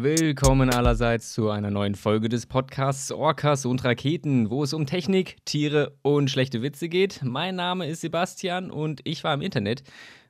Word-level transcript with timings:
Willkommen 0.00 0.70
allerseits 0.70 1.32
zu 1.32 1.50
einer 1.50 1.72
neuen 1.72 1.96
Folge 1.96 2.28
des 2.28 2.46
Podcasts 2.46 3.10
Orcas 3.10 3.66
und 3.66 3.82
Raketen, 3.82 4.48
wo 4.48 4.62
es 4.62 4.72
um 4.72 4.86
Technik, 4.86 5.44
Tiere 5.44 5.98
und 6.02 6.30
schlechte 6.30 6.62
Witze 6.62 6.88
geht. 6.88 7.20
Mein 7.24 7.56
Name 7.56 7.88
ist 7.88 8.02
Sebastian 8.02 8.70
und 8.70 9.00
ich 9.02 9.24
war 9.24 9.34
im 9.34 9.42
Internet 9.42 9.82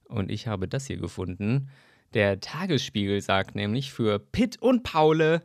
und 0.07 0.31
ich 0.31 0.47
habe 0.47 0.69
das 0.69 0.87
hier 0.87 0.97
gefunden. 0.97 1.69
Der 2.15 2.41
Tagesspiegel 2.41 3.21
sagt 3.21 3.57
nämlich, 3.57 3.93
für 3.93 4.19
Pitt 4.19 4.57
und 4.63 4.85
Paule 4.85 5.43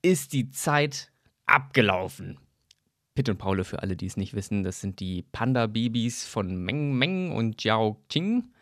ist 0.00 0.32
die 0.32 0.48
Zeit 0.48 1.12
abgelaufen. 1.44 2.38
Pitt 3.14 3.28
und 3.28 3.36
Paule, 3.36 3.64
für 3.64 3.82
alle, 3.82 3.94
die 3.94 4.06
es 4.06 4.16
nicht 4.16 4.32
wissen, 4.32 4.64
das 4.64 4.80
sind 4.80 5.00
die 5.00 5.20
Panda-Babys 5.20 6.24
von 6.24 6.56
Meng 6.56 6.94
Meng 6.94 7.30
und 7.30 7.62
Jiao 7.62 8.00
Qing, 8.08 8.54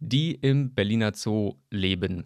die 0.00 0.34
im 0.34 0.74
Berliner 0.74 1.12
Zoo 1.14 1.54
leben. 1.70 2.24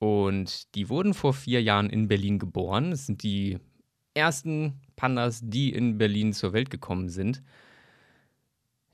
Und 0.00 0.74
die 0.74 0.88
wurden 0.88 1.12
vor 1.12 1.34
vier 1.34 1.62
Jahren 1.62 1.90
in 1.90 2.08
Berlin 2.08 2.38
geboren. 2.38 2.90
Das 2.90 3.06
sind 3.06 3.22
die 3.22 3.58
ersten 4.14 4.80
Pandas, 4.96 5.42
die 5.44 5.70
in 5.72 5.98
Berlin 5.98 6.32
zur 6.32 6.54
Welt 6.54 6.70
gekommen 6.70 7.10
sind. 7.10 7.42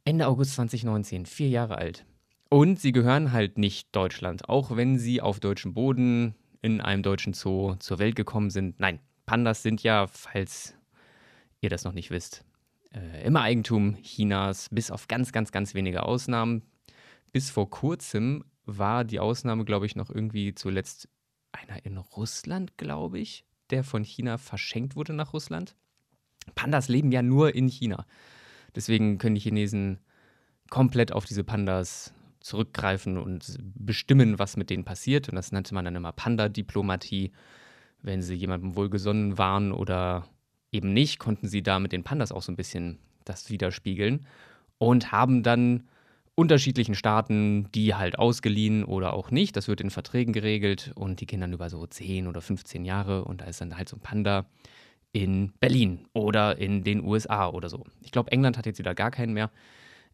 Ende 0.04 0.26
August 0.26 0.54
2019, 0.56 1.24
vier 1.26 1.48
Jahre 1.48 1.78
alt. 1.78 2.04
Und 2.48 2.80
sie 2.80 2.90
gehören 2.90 3.30
halt 3.32 3.56
nicht 3.56 3.94
Deutschland, 3.94 4.48
auch 4.48 4.76
wenn 4.76 4.98
sie 4.98 5.20
auf 5.20 5.38
deutschem 5.38 5.74
Boden 5.74 6.34
in 6.60 6.80
einem 6.80 7.04
deutschen 7.04 7.34
Zoo 7.34 7.76
zur 7.76 8.00
Welt 8.00 8.16
gekommen 8.16 8.50
sind. 8.50 8.80
Nein, 8.80 8.98
Pandas 9.26 9.62
sind 9.62 9.84
ja, 9.84 10.08
falls 10.08 10.74
ihr 11.60 11.70
das 11.70 11.84
noch 11.84 11.92
nicht 11.92 12.10
wisst, 12.10 12.44
äh, 12.92 13.24
immer 13.24 13.42
Eigentum 13.42 13.96
Chinas, 14.02 14.68
bis 14.70 14.90
auf 14.90 15.06
ganz, 15.06 15.30
ganz, 15.30 15.52
ganz 15.52 15.74
wenige 15.74 16.02
Ausnahmen. 16.02 16.62
Bis 17.32 17.50
vor 17.50 17.70
kurzem 17.70 18.44
war 18.66 19.04
die 19.04 19.20
Ausnahme, 19.20 19.64
glaube 19.64 19.86
ich, 19.86 19.96
noch 19.96 20.10
irgendwie 20.10 20.54
zuletzt 20.54 21.08
einer 21.52 21.84
in 21.84 21.96
Russland, 21.96 22.76
glaube 22.76 23.18
ich, 23.18 23.46
der 23.70 23.84
von 23.84 24.04
China 24.04 24.38
verschenkt 24.38 24.96
wurde 24.96 25.12
nach 25.12 25.32
Russland. 25.32 25.76
Pandas 26.54 26.88
leben 26.88 27.12
ja 27.12 27.22
nur 27.22 27.54
in 27.54 27.68
China. 27.68 28.06
Deswegen 28.74 29.18
können 29.18 29.34
die 29.34 29.40
Chinesen 29.40 29.98
komplett 30.70 31.12
auf 31.12 31.24
diese 31.24 31.44
Pandas 31.44 32.12
zurückgreifen 32.40 33.18
und 33.18 33.58
bestimmen, 33.74 34.38
was 34.38 34.56
mit 34.56 34.70
denen 34.70 34.84
passiert. 34.84 35.28
Und 35.28 35.36
das 35.36 35.50
nannte 35.50 35.74
man 35.74 35.84
dann 35.84 35.96
immer 35.96 36.12
Panda-Diplomatie. 36.12 37.32
Wenn 38.02 38.22
sie 38.22 38.34
jemandem 38.34 38.76
wohlgesonnen 38.76 39.38
waren 39.38 39.72
oder 39.72 40.28
eben 40.70 40.92
nicht, 40.92 41.18
konnten 41.18 41.48
sie 41.48 41.62
da 41.62 41.78
mit 41.80 41.92
den 41.92 42.04
Pandas 42.04 42.30
auch 42.30 42.42
so 42.42 42.52
ein 42.52 42.56
bisschen 42.56 42.98
das 43.24 43.50
widerspiegeln 43.50 44.26
und 44.78 45.10
haben 45.10 45.42
dann 45.42 45.88
unterschiedlichen 46.36 46.94
Staaten 46.94 47.72
die 47.72 47.94
halt 47.94 48.18
ausgeliehen 48.18 48.84
oder 48.84 49.14
auch 49.14 49.30
nicht. 49.30 49.56
Das 49.56 49.68
wird 49.68 49.80
in 49.80 49.90
Verträgen 49.90 50.32
geregelt 50.32 50.92
und 50.94 51.20
die 51.20 51.26
gehen 51.26 51.40
dann 51.40 51.52
über 51.52 51.68
so 51.70 51.84
10 51.84 52.28
oder 52.28 52.40
15 52.40 52.84
Jahre 52.84 53.24
und 53.24 53.40
da 53.40 53.46
ist 53.46 53.60
dann 53.60 53.76
halt 53.76 53.88
so 53.88 53.96
ein 53.96 54.00
Panda 54.00 54.46
in 55.12 55.52
Berlin 55.60 56.06
oder 56.12 56.58
in 56.58 56.84
den 56.84 57.02
USA 57.02 57.48
oder 57.48 57.70
so. 57.70 57.84
Ich 58.02 58.12
glaube, 58.12 58.30
England 58.32 58.58
hat 58.58 58.66
jetzt 58.66 58.78
wieder 58.78 58.94
gar 58.94 59.10
keinen 59.10 59.32
mehr 59.32 59.50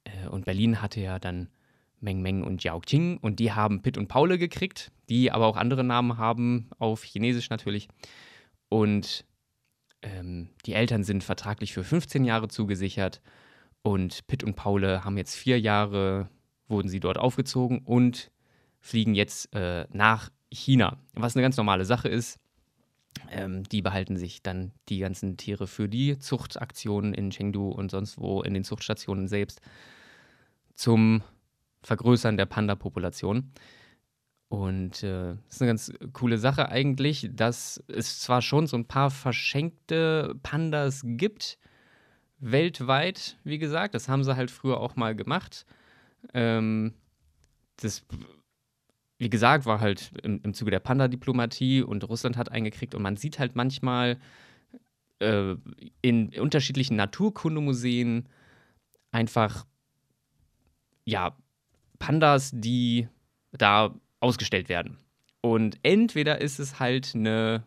äh, 0.05 0.29
und 0.29 0.45
Berlin 0.45 0.81
hatte 0.81 1.01
ja 1.01 1.19
dann 1.19 1.49
Meng 2.01 2.23
Meng 2.23 2.45
und 2.45 2.63
Jiao 2.63 2.81
Qing 2.81 3.19
und 3.19 3.41
die 3.41 3.53
haben 3.53 3.83
Pitt 3.83 3.99
und 3.99 4.07
Paule 4.07 4.39
gekriegt, 4.39 4.93
die 5.09 5.33
aber 5.33 5.47
auch 5.47 5.57
andere 5.57 5.83
Namen 5.83 6.19
haben, 6.19 6.71
auf 6.79 7.03
Chinesisch 7.03 7.51
natürlich. 7.51 7.89
Und 8.69 9.25
ähm, 10.03 10.51
die 10.67 10.75
Eltern 10.75 11.03
sind 11.03 11.25
vertraglich 11.25 11.73
für 11.73 11.85
15 11.85 12.25
Jahre 12.25 12.49
zugesichert 12.49 13.21
und 13.83 14.27
Pitt 14.27 14.45
und 14.45 14.55
Paule 14.55 15.05
haben 15.05 15.17
jetzt 15.17 15.35
vier 15.35 15.61
Jahre, 15.61 16.29
wurden 16.69 16.89
sie 16.89 17.01
dort 17.01 17.19
aufgezogen 17.19 17.81
und 17.81 18.31
fliegen 18.81 19.15
jetzt 19.15 19.55
äh, 19.55 19.87
nach 19.93 20.31
China. 20.51 20.99
Was 21.15 21.35
eine 21.35 21.43
ganz 21.43 21.57
normale 21.57 21.85
Sache 21.85 22.09
ist. 22.09 22.39
Ähm, 23.31 23.65
die 23.65 23.83
behalten 23.83 24.17
sich 24.17 24.43
dann 24.43 24.73
die 24.89 24.99
ganzen 24.99 25.37
Tiere 25.37 25.67
für 25.67 25.89
die 25.89 26.19
Zuchtaktionen 26.19 27.13
in 27.13 27.31
Chengdu 27.31 27.69
und 27.69 27.91
sonst 27.91 28.19
wo 28.19 28.43
in 28.43 28.55
den 28.55 28.65
Zuchtstationen 28.65 29.29
selbst 29.29 29.61
zum 30.75 31.23
Vergrößern 31.83 32.37
der 32.37 32.47
Panda-Population. 32.47 33.53
Und 34.49 35.03
äh, 35.03 35.35
das 35.47 35.55
ist 35.55 35.63
eine 35.63 35.71
ganz 35.71 35.93
coole 36.13 36.39
Sache 36.39 36.69
eigentlich, 36.69 37.31
dass 37.33 37.83
es 37.89 38.21
zwar 38.21 38.43
schon 38.43 38.67
so 38.67 38.77
ein 38.77 38.87
paar 38.87 39.11
verschenkte 39.11 40.35
Pandas 40.43 41.03
gibt, 41.05 41.59
weltweit, 42.43 43.39
wie 43.45 43.59
gesagt, 43.59 43.95
das 43.95 44.09
haben 44.09 44.25
sie 44.25 44.37
halt 44.37 44.51
früher 44.51 44.81
auch 44.81 44.97
mal 44.97 45.15
gemacht. 45.15 45.65
Ähm, 46.35 46.93
das, 47.77 48.05
wie 49.19 49.31
gesagt, 49.31 49.65
war 49.65 49.81
halt 49.81 50.11
im, 50.23 50.41
im 50.43 50.53
Zuge 50.53 50.71
der 50.71 50.81
Panda-Diplomatie 50.81 51.83
und 51.83 52.07
Russland 52.09 52.37
hat 52.37 52.51
eingekriegt 52.51 52.95
und 52.95 53.03
man 53.03 53.17
sieht 53.17 53.39
halt 53.39 53.55
manchmal 53.55 54.19
äh, 55.21 55.55
in 56.03 56.29
unterschiedlichen 56.39 56.97
Naturkundemuseen 56.97 58.29
einfach, 59.13 59.65
ja, 61.05 61.37
Pandas, 61.99 62.51
die 62.53 63.09
da 63.53 63.95
ausgestellt 64.19 64.69
werden. 64.69 64.99
Und 65.41 65.79
entweder 65.83 66.41
ist 66.41 66.59
es 66.59 66.81
halt 66.81 67.13
eine, 67.15 67.65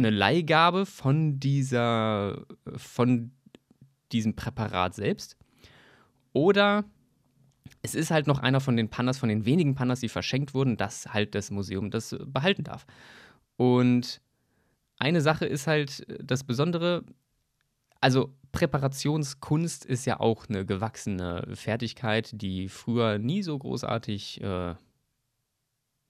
eine 0.00 0.10
Leihgabe 0.10 0.86
von 0.86 1.38
dieser, 1.40 2.44
von 2.76 3.32
diesem 4.12 4.34
Präparat 4.34 4.94
selbst. 4.94 5.36
Oder 6.32 6.84
es 7.82 7.94
ist 7.94 8.10
halt 8.10 8.26
noch 8.26 8.38
einer 8.38 8.60
von 8.60 8.76
den 8.76 8.88
Pandas, 8.88 9.18
von 9.18 9.28
den 9.28 9.44
wenigen 9.44 9.74
Pandas, 9.74 10.00
die 10.00 10.08
verschenkt 10.08 10.54
wurden, 10.54 10.76
dass 10.76 11.12
halt 11.12 11.34
das 11.34 11.50
Museum 11.50 11.90
das 11.90 12.16
behalten 12.26 12.64
darf. 12.64 12.86
Und 13.56 14.20
eine 14.98 15.20
Sache 15.20 15.46
ist 15.46 15.66
halt 15.66 16.06
das 16.22 16.44
Besondere, 16.44 17.04
also 18.00 18.34
Präparationskunst 18.52 19.84
ist 19.84 20.04
ja 20.06 20.20
auch 20.20 20.48
eine 20.48 20.66
gewachsene 20.66 21.48
Fertigkeit, 21.54 22.30
die 22.32 22.68
früher 22.68 23.18
nie 23.18 23.42
so 23.42 23.58
großartig, 23.58 24.40
äh, 24.42 24.74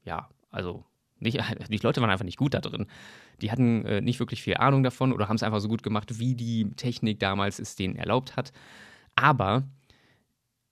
ja, 0.04 0.28
also 0.50 0.84
nicht, 1.20 1.38
die 1.68 1.76
Leute 1.78 2.00
waren 2.00 2.10
einfach 2.10 2.24
nicht 2.24 2.38
gut 2.38 2.54
da 2.54 2.60
drin. 2.60 2.86
Die 3.40 3.50
hatten 3.50 3.84
äh, 3.84 4.00
nicht 4.00 4.20
wirklich 4.20 4.42
viel 4.42 4.56
Ahnung 4.56 4.82
davon 4.82 5.12
oder 5.12 5.28
haben 5.28 5.36
es 5.36 5.42
einfach 5.42 5.60
so 5.60 5.68
gut 5.68 5.82
gemacht, 5.82 6.18
wie 6.18 6.34
die 6.34 6.70
Technik 6.76 7.20
damals 7.20 7.58
es 7.58 7.76
denen 7.76 7.96
erlaubt 7.96 8.36
hat. 8.36 8.52
Aber 9.14 9.64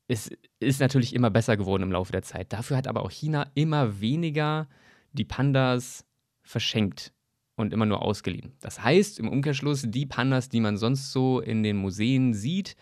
es 0.08 0.30
ist 0.58 0.80
natürlich 0.80 1.14
immer 1.14 1.30
besser 1.30 1.56
geworden 1.56 1.82
im 1.82 1.92
Laufe 1.92 2.12
der 2.12 2.22
Zeit. 2.22 2.52
Dafür 2.52 2.78
hat 2.78 2.86
aber 2.86 3.02
auch 3.02 3.10
China 3.10 3.50
immer 3.54 4.00
weniger 4.00 4.68
die 5.12 5.24
Pandas 5.24 6.06
verschenkt 6.42 7.12
und 7.56 7.72
immer 7.72 7.86
nur 7.86 8.02
ausgeliehen. 8.02 8.52
Das 8.60 8.82
heißt 8.82 9.18
im 9.18 9.28
Umkehrschluss, 9.28 9.84
die 9.86 10.06
Pandas, 10.06 10.48
die 10.48 10.60
man 10.60 10.78
sonst 10.78 11.12
so 11.12 11.40
in 11.40 11.62
den 11.62 11.76
Museen 11.76 12.32
sieht, 12.32 12.76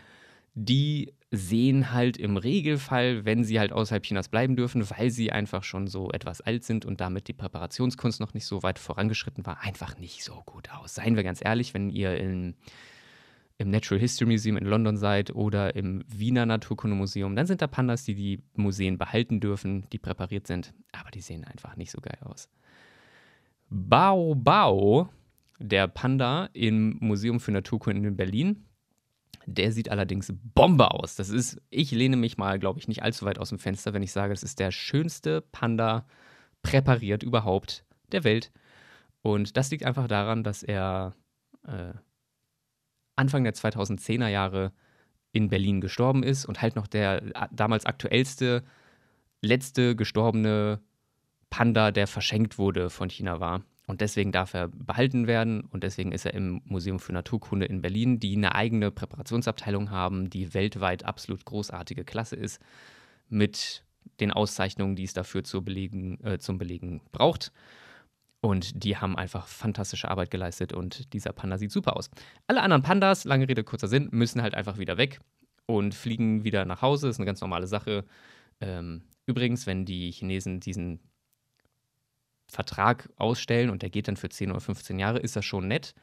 die 0.54 1.14
sehen 1.30 1.92
halt 1.92 2.16
im 2.16 2.36
Regelfall, 2.36 3.24
wenn 3.24 3.42
sie 3.42 3.58
halt 3.58 3.72
außerhalb 3.72 4.04
Chinas 4.04 4.28
bleiben 4.28 4.54
dürfen, 4.54 4.88
weil 4.90 5.10
sie 5.10 5.32
einfach 5.32 5.64
schon 5.64 5.88
so 5.88 6.10
etwas 6.10 6.40
alt 6.40 6.64
sind 6.64 6.84
und 6.84 7.00
damit 7.00 7.26
die 7.28 7.32
Präparationskunst 7.32 8.20
noch 8.20 8.32
nicht 8.32 8.46
so 8.46 8.62
weit 8.62 8.78
vorangeschritten 8.78 9.44
war, 9.44 9.60
einfach 9.60 9.98
nicht 9.98 10.22
so 10.22 10.42
gut 10.46 10.70
aus. 10.70 10.94
Seien 10.94 11.16
wir 11.16 11.24
ganz 11.24 11.44
ehrlich, 11.44 11.74
wenn 11.74 11.90
ihr 11.90 12.16
in, 12.16 12.54
im 13.58 13.70
Natural 13.70 14.00
History 14.00 14.30
Museum 14.30 14.56
in 14.56 14.66
London 14.66 14.96
seid 14.96 15.34
oder 15.34 15.74
im 15.74 16.04
Wiener 16.06 16.46
Naturkundemuseum, 16.46 17.34
dann 17.34 17.46
sind 17.46 17.60
da 17.60 17.66
Pandas, 17.66 18.04
die 18.04 18.14
die 18.14 18.42
Museen 18.54 18.96
behalten 18.96 19.40
dürfen, 19.40 19.88
die 19.90 19.98
präpariert 19.98 20.46
sind, 20.46 20.74
aber 20.92 21.10
die 21.10 21.20
sehen 21.20 21.44
einfach 21.44 21.76
nicht 21.76 21.90
so 21.90 22.00
geil 22.00 22.18
aus. 22.20 22.48
Bao 23.68 24.36
Bao, 24.36 25.08
der 25.58 25.88
Panda 25.88 26.50
im 26.52 26.98
Museum 27.00 27.40
für 27.40 27.50
Naturkunde 27.50 28.08
in 28.08 28.16
Berlin. 28.16 28.64
Der 29.46 29.70
sieht 29.72 29.90
allerdings 29.90 30.32
Bombe 30.54 30.90
aus. 30.90 31.14
Das 31.14 31.28
ist, 31.28 31.62
ich 31.70 31.92
lehne 31.92 32.16
mich 32.16 32.36
mal, 32.36 32.58
glaube 32.58 32.80
ich, 32.80 32.88
nicht 32.88 33.02
allzu 33.02 33.24
weit 33.24 33.38
aus 33.38 33.50
dem 33.50 33.58
Fenster, 33.58 33.94
wenn 33.94 34.02
ich 34.02 34.12
sage, 34.12 34.34
das 34.34 34.42
ist 34.42 34.58
der 34.58 34.72
schönste 34.72 35.40
Panda 35.40 36.06
präpariert 36.62 37.22
überhaupt 37.22 37.84
der 38.10 38.24
Welt. 38.24 38.52
Und 39.22 39.56
das 39.56 39.70
liegt 39.70 39.84
einfach 39.84 40.08
daran, 40.08 40.42
dass 40.42 40.62
er 40.62 41.14
äh, 41.66 41.94
Anfang 43.14 43.44
der 43.44 43.54
2010er 43.54 44.28
Jahre 44.28 44.72
in 45.32 45.48
Berlin 45.48 45.80
gestorben 45.80 46.22
ist 46.22 46.44
und 46.44 46.60
halt 46.60 46.76
noch 46.76 46.86
der 46.86 47.22
äh, 47.22 47.48
damals 47.52 47.86
aktuellste, 47.86 48.64
letzte 49.42 49.94
gestorbene 49.94 50.80
Panda, 51.50 51.92
der 51.92 52.06
verschenkt 52.06 52.58
wurde 52.58 52.90
von 52.90 53.10
China 53.10 53.40
war. 53.40 53.62
Und 53.86 54.00
deswegen 54.00 54.32
darf 54.32 54.52
er 54.52 54.68
behalten 54.68 55.28
werden 55.28 55.60
und 55.62 55.84
deswegen 55.84 56.10
ist 56.10 56.26
er 56.26 56.34
im 56.34 56.60
Museum 56.64 56.98
für 56.98 57.12
Naturkunde 57.12 57.66
in 57.66 57.82
Berlin, 57.82 58.18
die 58.18 58.36
eine 58.36 58.54
eigene 58.54 58.90
Präparationsabteilung 58.90 59.90
haben, 59.90 60.28
die 60.28 60.54
weltweit 60.54 61.04
absolut 61.04 61.44
großartige 61.44 62.04
Klasse 62.04 62.34
ist, 62.34 62.60
mit 63.28 63.84
den 64.18 64.32
Auszeichnungen, 64.32 64.96
die 64.96 65.04
es 65.04 65.12
dafür 65.12 65.42
belegen, 65.62 66.18
äh, 66.24 66.38
zum 66.38 66.58
Belegen 66.58 67.00
braucht. 67.12 67.52
Und 68.40 68.84
die 68.84 68.96
haben 68.96 69.16
einfach 69.16 69.46
fantastische 69.46 70.10
Arbeit 70.10 70.30
geleistet 70.30 70.72
und 70.72 71.12
dieser 71.12 71.32
Panda 71.32 71.58
sieht 71.58 71.72
super 71.72 71.96
aus. 71.96 72.10
Alle 72.46 72.62
anderen 72.62 72.82
Pandas, 72.82 73.24
lange 73.24 73.48
Rede, 73.48 73.64
kurzer 73.64 73.88
Sinn, 73.88 74.08
müssen 74.10 74.42
halt 74.42 74.54
einfach 74.54 74.78
wieder 74.78 74.98
weg 74.98 75.20
und 75.66 75.94
fliegen 75.94 76.44
wieder 76.44 76.64
nach 76.64 76.82
Hause. 76.82 77.06
Das 77.06 77.16
ist 77.16 77.20
eine 77.20 77.26
ganz 77.26 77.40
normale 77.40 77.66
Sache. 77.66 78.04
Ähm, 78.60 79.02
übrigens, 79.26 79.66
wenn 79.66 79.84
die 79.84 80.10
Chinesen 80.10 80.60
diesen 80.60 81.00
Vertrag 82.48 83.10
ausstellen 83.16 83.70
und 83.70 83.82
der 83.82 83.90
geht 83.90 84.08
dann 84.08 84.16
für 84.16 84.28
10 84.28 84.50
oder 84.50 84.60
15 84.60 84.98
Jahre, 84.98 85.18
ist 85.18 85.36
das 85.36 85.44
schon 85.44 85.68
nett. 85.68 85.94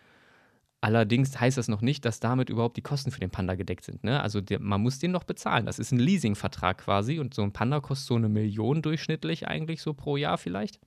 Allerdings 0.82 1.40
heißt 1.40 1.58
das 1.58 1.70
noch 1.70 1.82
nicht, 1.82 2.04
dass 2.04 2.20
damit 2.20 2.50
überhaupt 2.50 2.76
die 2.76 2.82
Kosten 2.82 3.12
für 3.12 3.22
den 3.22 3.30
Panda 3.30 3.56
gedeckt 3.56 3.86
sind. 3.86 4.04
Ne? 4.04 4.22
Also 4.22 4.42
der, 4.42 4.60
man 4.60 4.82
muss 4.82 5.00
den 5.00 5.12
noch 5.12 5.24
bezahlen. 5.24 5.66
Das 5.66 5.80
ist 5.80 5.94
ein 5.94 6.00
Leasingvertrag 6.00 6.80
quasi 6.80 7.20
und 7.20 7.34
so 7.34 7.42
ein 7.42 7.54
Panda 7.54 7.80
kostet 7.80 8.08
so 8.08 8.16
eine 8.16 8.28
Million 8.28 8.82
durchschnittlich 8.82 9.48
eigentlich 9.48 9.82
so 9.82 9.94
pro 9.94 10.18
Jahr 10.18 10.38
vielleicht. 10.38 10.82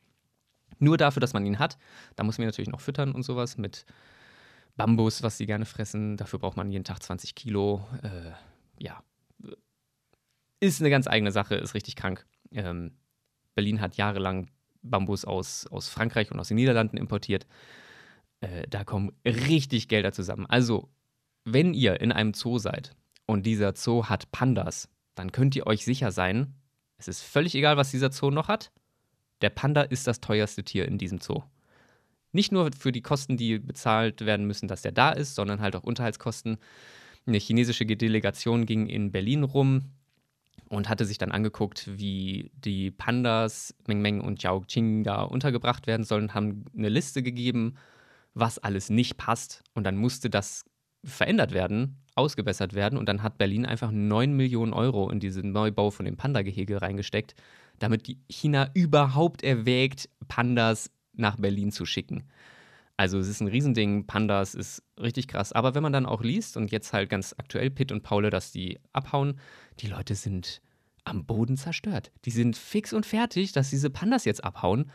Nur 0.79 0.99
dafür, 0.99 1.21
dass 1.21 1.33
man 1.33 1.47
ihn 1.47 1.59
hat. 1.59 1.79
Da 2.15 2.25
muss 2.25 2.37
man 2.37 2.45
ihn 2.45 2.49
natürlich 2.49 2.69
noch 2.69 2.83
füttern 2.83 3.13
und 3.13 3.23
sowas 3.23 3.57
mit 3.57 3.87
Bambus, 4.77 5.23
was 5.23 5.39
sie 5.39 5.47
gerne 5.47 5.65
fressen. 5.65 6.19
Dafür 6.19 6.41
braucht 6.41 6.59
man 6.59 6.71
jeden 6.71 6.85
Tag 6.85 7.03
20 7.03 7.35
Kilo. 7.35 7.87
Äh, 8.03 8.33
ja, 8.79 9.03
ist 10.61 10.81
eine 10.81 10.91
ganz 10.91 11.07
eigene 11.07 11.33
Sache, 11.33 11.55
ist 11.55 11.75
richtig 11.75 11.97
krank. 11.97 12.27
Ähm, 12.51 12.93
Berlin 13.55 13.81
hat 13.81 13.97
jahrelang 13.97 14.49
Bambus 14.91 15.25
aus, 15.25 15.67
aus 15.69 15.89
Frankreich 15.89 16.31
und 16.31 16.41
aus 16.41 16.49
den 16.49 16.57
Niederlanden 16.57 16.97
importiert. 16.97 17.47
Äh, 18.41 18.67
da 18.69 18.85
kommen 18.85 19.13
richtig 19.25 19.89
Gelder 19.89 20.13
zusammen. 20.13 20.47
Also, 20.47 20.89
wenn 21.45 21.75
ihr 21.75 22.01
in 22.01 22.13
einem 22.13 22.35
Zoo 22.35 22.59
seid 22.59 22.93
und 23.27 23.47
dieser 23.47 23.75
Zoo 23.75 24.07
hat 24.07 24.31
Pandas, 24.33 24.89
dann 25.15 25.33
könnt 25.33 25.57
ihr 25.57 25.67
euch 25.67 25.85
sicher 25.85 26.13
sein, 26.13 26.55
es 26.99 27.09
ist 27.09 27.23
völlig 27.23 27.55
egal, 27.55 27.77
was 27.77 27.91
dieser 27.91 28.11
Zoo 28.11 28.31
noch 28.31 28.49
hat. 28.49 28.73
Der 29.43 29.51
Panda 29.51 29.83
ist 29.83 30.07
das 30.07 30.21
teuerste 30.21 30.65
Tier 30.65 30.87
in 30.87 30.99
diesem 30.99 31.21
Zoo. 31.21 31.43
Nicht 32.33 32.53
nur 32.53 32.71
für 32.73 32.93
die 32.93 33.03
Kosten, 33.03 33.37
die 33.37 33.59
bezahlt 33.59 34.25
werden 34.25 34.47
müssen, 34.47 34.69
dass 34.69 34.83
der 34.83 34.93
da 34.93 35.11
ist, 35.11 35.35
sondern 35.35 35.61
halt 35.61 35.77
auch 35.77 35.85
Unterhaltskosten. 35.85 36.59
Eine 37.27 37.39
chinesische 37.39 37.85
Delegation 37.85 38.67
ging 38.67 38.87
in 38.87 39.13
Berlin 39.13 39.43
rum 39.43 39.91
und 40.69 40.89
hatte 40.89 41.05
sich 41.05 41.19
dann 41.19 41.33
angeguckt, 41.33 41.99
wie 41.99 42.51
die 42.55 42.91
Pandas 42.91 43.75
Meng 43.87 44.01
Meng 44.01 44.21
und 44.21 44.43
Jiao 44.43 44.61
Qing 44.61 45.05
da 45.05 45.23
untergebracht 45.23 45.87
werden 45.87 46.05
sollen, 46.05 46.35
haben 46.35 46.65
eine 46.77 46.89
Liste 46.89 47.23
gegeben, 47.23 47.75
was 48.35 48.59
alles 48.59 48.91
nicht 48.91 49.17
passt. 49.17 49.63
Und 49.75 49.85
dann 49.85 49.97
musste 49.97 50.29
das 50.29 50.65
verändert 51.05 51.53
werden, 51.53 51.99
ausgebessert 52.15 52.75
werden. 52.75 52.99
Und 52.99 53.09
dann 53.09 53.23
hat 53.23 53.39
Berlin 53.39 53.65
einfach 53.65 53.91
9 53.91 54.33
Millionen 54.33 54.73
Euro 54.73 55.09
in 55.11 55.21
diesen 55.21 55.53
Neubau 55.53 55.91
von 55.91 56.05
dem 56.05 56.17
Panda-Gehege 56.17 56.83
reingesteckt, 56.83 57.35
damit 57.79 58.17
China 58.29 58.71
überhaupt 58.75 59.43
erwägt, 59.43 60.09
Pandas 60.29 60.91
nach 61.13 61.37
Berlin 61.37 61.71
zu 61.73 61.87
schicken. 61.87 62.25
Also 62.97 63.19
es 63.19 63.29
ist 63.29 63.41
ein 63.41 63.49
Riesending, 63.49 64.07
Pandas 64.07 64.55
ist 64.55 64.83
richtig 64.99 65.29
krass. 65.29 65.53
Aber 65.53 65.75
wenn 65.75 65.83
man 65.83 65.93
dann 65.93 66.07
auch 66.07 66.23
liest 66.23 66.57
und 66.57 66.73
jetzt 66.73 66.93
halt 66.93 67.11
ganz 67.11 67.35
aktuell 67.37 67.71
Pitt 67.71 67.93
und 67.93 68.03
Paule, 68.03 68.31
dass 68.31 68.53
die 68.53 68.79
abhauen, 68.93 69.39
die 69.81 69.87
Leute 69.87 70.15
sind 70.15 70.63
am 71.05 71.25
Boden 71.25 71.57
zerstört. 71.57 72.11
Die 72.25 72.31
sind 72.31 72.57
fix 72.57 72.93
und 72.93 73.07
fertig, 73.07 73.53
dass 73.53 73.71
diese 73.71 73.91
Pandas 73.91 74.25
jetzt 74.25 74.45
abhauen. 74.45 74.91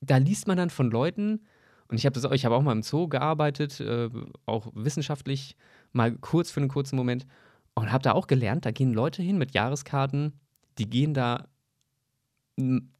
Da 0.00 0.16
liest 0.16 0.46
man 0.48 0.56
dann 0.56 0.70
von 0.70 0.90
Leuten, 0.90 1.44
und 1.88 1.98
ich 1.98 2.06
habe 2.06 2.18
habe 2.18 2.54
auch 2.54 2.62
mal 2.62 2.72
im 2.72 2.82
Zoo 2.82 3.08
gearbeitet, 3.08 3.80
äh, 3.80 4.08
auch 4.46 4.70
wissenschaftlich, 4.74 5.56
mal 5.92 6.16
kurz 6.16 6.50
für 6.50 6.60
einen 6.60 6.70
kurzen 6.70 6.96
Moment, 6.96 7.26
und 7.74 7.92
habe 7.92 8.02
da 8.02 8.12
auch 8.12 8.26
gelernt, 8.26 8.66
da 8.66 8.70
gehen 8.70 8.92
Leute 8.92 9.22
hin 9.22 9.38
mit 9.38 9.52
Jahreskarten, 9.52 10.40
die 10.78 10.88
gehen 10.88 11.12
da 11.12 11.48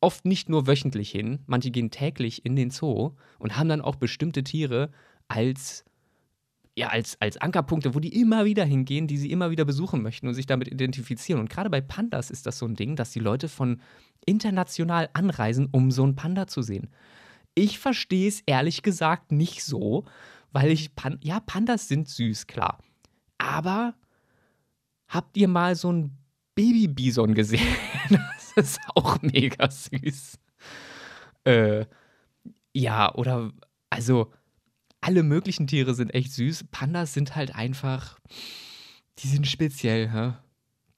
oft 0.01 0.25
nicht 0.25 0.49
nur 0.49 0.67
wöchentlich 0.67 1.11
hin, 1.11 1.41
manche 1.47 1.71
gehen 1.71 1.91
täglich 1.91 2.45
in 2.45 2.57
den 2.57 2.71
Zoo 2.71 3.13
und 3.39 3.57
haben 3.57 3.69
dann 3.69 3.83
auch 3.83 3.97
bestimmte 3.97 4.43
Tiere 4.45 4.91
als 5.29 5.85
ja, 6.75 6.89
als, 6.89 7.21
als 7.21 7.37
Ankerpunkte, 7.37 7.95
wo 7.95 8.01
die 8.01 8.19
immer 8.19 8.45
wieder 8.47 8.65
hingehen, 8.65 9.07
die 9.07 9.19
sie 9.19 9.31
immer 9.31 9.51
wieder 9.51 9.65
besuchen 9.65 10.03
möchten 10.03 10.27
und 10.27 10.35
sich 10.35 10.47
damit 10.47 10.69
identifizieren. 10.69 11.41
Und 11.41 11.51
gerade 11.51 11.69
bei 11.69 11.83
Pandas 11.83 12.31
ist 12.31 12.47
das 12.47 12.59
so 12.59 12.67
ein 12.67 12.77
Ding, 12.77 12.97
dass 12.97 13.11
die 13.11 13.21
Leute 13.21 13.49
von 13.49 13.83
international 14.25 15.11
anreisen, 15.13 15.69
um 15.71 15.91
so 15.91 16.03
einen 16.03 16.17
Panda 16.17 16.47
zu 16.47 16.63
sehen. 16.63 16.89
Ich 17.55 17.79
verstehe 17.79 18.29
es 18.29 18.41
ehrlich 18.47 18.83
gesagt 18.83 19.33
nicht 19.33 19.63
so, 19.63 20.05
weil 20.53 20.71
ich, 20.71 20.95
Pan 20.95 21.19
ja, 21.23 21.41
Pandas 21.41 21.89
sind 21.89 22.09
süß, 22.09 22.47
klar. 22.47 22.79
Aber 23.37 23.95
habt 25.09 25.37
ihr 25.37 25.49
mal 25.49 25.75
so 25.75 25.93
ein 25.93 26.17
Baby-Bison 26.55 27.35
gesehen? 27.35 27.67
das 28.57 28.73
ist 28.73 28.81
auch 28.95 29.21
mega 29.23 29.71
süß. 29.71 30.39
Äh, 31.45 31.87
ja, 32.73 33.15
oder, 33.15 33.53
also, 33.91 34.33
alle 35.01 35.23
möglichen 35.23 35.67
Tiere 35.67 35.95
sind 35.95 36.15
echt 36.15 36.33
süß. 36.33 36.65
Pandas 36.71 37.13
sind 37.13 37.35
halt 37.37 37.55
einfach, 37.55 38.19
die 39.19 39.27
sind 39.27 39.47
speziell, 39.47 40.11
hä? 40.11 40.35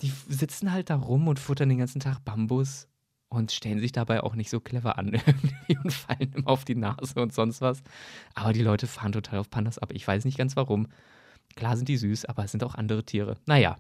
Die 0.01 0.13
sitzen 0.29 0.73
halt 0.73 0.91
da 0.91 0.97
rum 0.97 1.29
und 1.29 1.39
futtern 1.39 1.69
den 1.69 1.79
ganzen 1.79 2.01
Tag 2.01 2.25
Bambus 2.25 2.89
und 3.29 3.53
stellen 3.53 3.81
sich 3.81 3.93
dabei 3.93 4.23
auch 4.23 4.35
nicht 4.35 4.51
so 4.51 4.61
clever 4.61 4.99
an 4.99 5.21
und 5.85 5.93
fallen 5.93 6.33
immer 6.35 6.49
auf 6.49 6.65
die 6.65 6.75
Nase 6.75 7.21
und 7.21 7.33
sonst 7.33 7.61
was. 7.61 7.83
Aber 8.35 8.53
die 8.53 8.63
Leute 8.63 8.87
fahren 8.87 9.13
total 9.13 9.39
auf 9.39 9.51
Pandas 9.51 9.79
ab. 9.79 9.93
Ich 9.93 10.07
weiß 10.07 10.25
nicht 10.25 10.37
ganz 10.37 10.57
warum. 10.57 10.89
Klar 11.57 11.77
sind 11.77 11.89
die 11.89 11.97
süß, 11.97 12.27
aber 12.27 12.45
es 12.45 12.51
sind 12.51 12.65
auch 12.65 12.75
andere 12.75 13.05
Tiere. 13.05 13.37
Naja, 13.47 13.77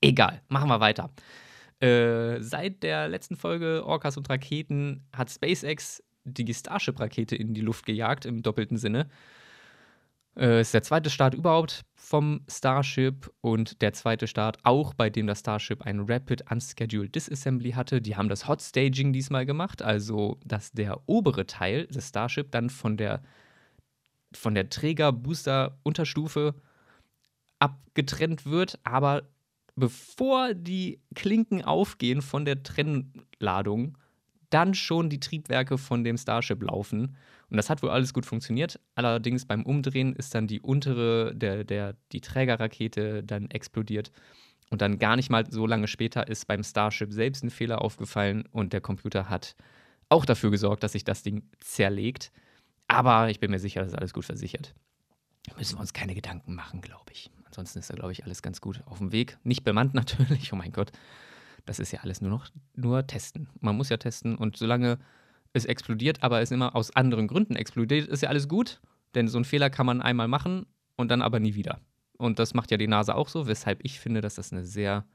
egal. 0.00 0.42
Machen 0.48 0.68
wir 0.68 0.80
weiter. 0.80 1.10
Äh, 1.80 2.40
seit 2.40 2.82
der 2.82 3.08
letzten 3.08 3.36
Folge 3.36 3.84
Orcas 3.84 4.16
und 4.16 4.30
Raketen 4.30 5.06
hat 5.12 5.30
SpaceX 5.30 6.02
die 6.24 6.52
Starship-Rakete 6.52 7.36
in 7.36 7.54
die 7.54 7.60
Luft 7.60 7.86
gejagt, 7.86 8.24
im 8.24 8.42
doppelten 8.42 8.78
Sinne. 8.78 9.08
Äh, 10.36 10.60
ist 10.60 10.74
der 10.74 10.82
zweite 10.82 11.08
Start 11.08 11.34
überhaupt 11.34 11.84
vom 11.94 12.42
Starship 12.48 13.32
und 13.40 13.80
der 13.80 13.92
zweite 13.94 14.26
Start 14.26 14.58
auch, 14.64 14.92
bei 14.92 15.08
dem 15.08 15.26
das 15.26 15.40
Starship 15.40 15.82
ein 15.82 16.00
Rapid 16.00 16.50
Unscheduled 16.50 17.14
Disassembly 17.14 17.72
hatte. 17.72 18.02
Die 18.02 18.16
haben 18.16 18.28
das 18.28 18.46
Hot 18.46 18.60
Staging 18.60 19.12
diesmal 19.12 19.46
gemacht, 19.46 19.80
also 19.82 20.38
dass 20.44 20.72
der 20.72 21.00
obere 21.06 21.46
Teil 21.46 21.86
des 21.86 22.08
Starship 22.08 22.50
dann 22.52 22.68
von 22.68 22.96
der, 22.96 23.22
von 24.34 24.54
der 24.54 24.68
Träger-Booster-Unterstufe 24.68 26.54
abgetrennt 27.58 28.44
wird, 28.44 28.78
aber 28.84 29.22
bevor 29.76 30.54
die 30.54 31.00
Klinken 31.14 31.62
aufgehen 31.62 32.22
von 32.22 32.44
der 32.44 32.62
Trennladung, 32.62 33.98
dann 34.50 34.74
schon 34.74 35.10
die 35.10 35.20
Triebwerke 35.20 35.78
von 35.78 36.04
dem 36.04 36.16
Starship 36.16 36.62
laufen. 36.62 37.16
Und 37.50 37.56
das 37.56 37.70
hat 37.70 37.82
wohl 37.82 37.90
alles 37.90 38.12
gut 38.12 38.26
funktioniert. 38.26 38.80
Allerdings 38.94 39.44
beim 39.44 39.64
Umdrehen 39.64 40.14
ist 40.14 40.34
dann 40.34 40.46
die 40.46 40.60
untere, 40.60 41.34
der, 41.34 41.64
der, 41.64 41.96
die 42.12 42.20
Trägerrakete 42.20 43.22
dann 43.22 43.50
explodiert. 43.50 44.10
Und 44.70 44.82
dann 44.82 44.98
gar 44.98 45.14
nicht 45.14 45.30
mal 45.30 45.44
so 45.50 45.66
lange 45.66 45.86
später 45.86 46.26
ist 46.26 46.46
beim 46.46 46.64
Starship 46.64 47.12
selbst 47.12 47.44
ein 47.44 47.50
Fehler 47.50 47.82
aufgefallen 47.82 48.44
und 48.50 48.72
der 48.72 48.80
Computer 48.80 49.28
hat 49.28 49.54
auch 50.08 50.24
dafür 50.24 50.50
gesorgt, 50.50 50.82
dass 50.82 50.92
sich 50.92 51.04
das 51.04 51.22
Ding 51.22 51.42
zerlegt. 51.60 52.32
Aber 52.88 53.30
ich 53.30 53.40
bin 53.40 53.50
mir 53.50 53.58
sicher, 53.58 53.80
das 53.80 53.92
ist 53.92 53.98
alles 53.98 54.12
gut 54.12 54.24
versichert. 54.24 54.74
Müssen 55.56 55.76
wir 55.76 55.80
uns 55.80 55.92
keine 55.92 56.14
Gedanken 56.14 56.54
machen, 56.54 56.80
glaube 56.80 57.12
ich. 57.12 57.30
Ansonsten 57.56 57.78
ist 57.78 57.88
da, 57.88 57.94
glaube 57.94 58.12
ich, 58.12 58.24
alles 58.24 58.42
ganz 58.42 58.60
gut 58.60 58.82
auf 58.84 58.98
dem 58.98 59.12
Weg. 59.12 59.38
Nicht 59.42 59.64
bemannt 59.64 59.94
natürlich, 59.94 60.52
oh 60.52 60.56
mein 60.56 60.72
Gott. 60.72 60.92
Das 61.64 61.78
ist 61.78 61.90
ja 61.90 62.00
alles 62.00 62.20
nur 62.20 62.30
noch 62.30 62.48
nur 62.74 63.06
testen. 63.06 63.48
Man 63.60 63.76
muss 63.76 63.88
ja 63.88 63.96
testen 63.96 64.36
und 64.36 64.56
solange 64.56 64.98
es 65.52 65.64
explodiert, 65.64 66.22
aber 66.22 66.40
es 66.42 66.50
immer 66.50 66.76
aus 66.76 66.94
anderen 66.94 67.28
Gründen 67.28 67.56
explodiert, 67.56 68.08
ist 68.08 68.22
ja 68.22 68.28
alles 68.28 68.46
gut, 68.46 68.80
denn 69.14 69.26
so 69.26 69.38
einen 69.38 69.46
Fehler 69.46 69.70
kann 69.70 69.86
man 69.86 70.02
einmal 70.02 70.28
machen 70.28 70.66
und 70.96 71.10
dann 71.10 71.22
aber 71.22 71.40
nie 71.40 71.54
wieder. 71.54 71.80
Und 72.18 72.38
das 72.38 72.54
macht 72.54 72.70
ja 72.70 72.76
die 72.76 72.88
Nase 72.88 73.14
auch 73.14 73.28
so, 73.28 73.46
weshalb 73.46 73.80
ich 73.82 73.98
finde, 73.98 74.20
dass 74.20 74.34
das 74.34 74.52
eine 74.52 74.64
sehr, 74.64 75.06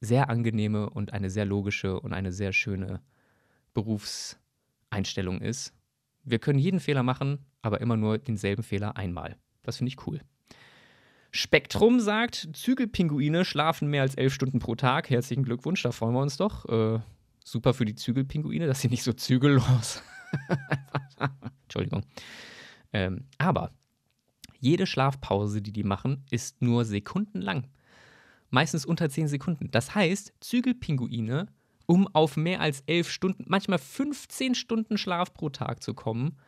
sehr 0.00 0.30
angenehme 0.30 0.88
und 0.88 1.12
eine 1.12 1.30
sehr 1.30 1.44
logische 1.44 2.00
und 2.00 2.12
eine 2.12 2.32
sehr 2.32 2.52
schöne 2.52 3.02
Berufseinstellung 3.74 5.40
ist. 5.40 5.74
Wir 6.24 6.38
können 6.38 6.58
jeden 6.58 6.80
Fehler 6.80 7.02
machen, 7.02 7.44
aber 7.62 7.80
immer 7.80 7.96
nur 7.96 8.18
denselben 8.18 8.62
Fehler 8.62 8.96
einmal. 8.96 9.36
Das 9.62 9.76
finde 9.78 9.88
ich 9.90 10.06
cool. 10.06 10.20
Spektrum 11.36 12.00
sagt, 12.00 12.48
Zügelpinguine 12.54 13.44
schlafen 13.44 13.88
mehr 13.88 14.02
als 14.02 14.14
elf 14.14 14.32
Stunden 14.32 14.58
pro 14.58 14.74
Tag. 14.74 15.10
Herzlichen 15.10 15.44
Glückwunsch, 15.44 15.82
da 15.82 15.92
freuen 15.92 16.14
wir 16.14 16.22
uns 16.22 16.36
doch. 16.36 16.64
Äh, 16.66 17.00
super 17.44 17.74
für 17.74 17.84
die 17.84 17.94
Zügelpinguine, 17.94 18.66
dass 18.66 18.80
sie 18.80 18.88
nicht 18.88 19.02
so 19.02 19.12
zügellos. 19.12 20.02
Entschuldigung. 21.64 22.04
Ähm, 22.92 23.24
aber 23.38 23.72
jede 24.58 24.86
Schlafpause, 24.86 25.60
die 25.60 25.72
die 25.72 25.84
machen, 25.84 26.24
ist 26.30 26.62
nur 26.62 26.84
sekundenlang. 26.84 27.66
Meistens 28.48 28.86
unter 28.86 29.10
zehn 29.10 29.28
Sekunden. 29.28 29.70
Das 29.70 29.94
heißt, 29.94 30.32
Zügelpinguine, 30.40 31.48
um 31.84 32.08
auf 32.14 32.36
mehr 32.36 32.60
als 32.60 32.82
elf 32.86 33.10
Stunden, 33.10 33.44
manchmal 33.46 33.78
15 33.78 34.54
Stunden 34.54 34.96
Schlaf 34.96 35.34
pro 35.34 35.50
Tag 35.50 35.82
zu 35.82 35.92
kommen, 35.94 36.38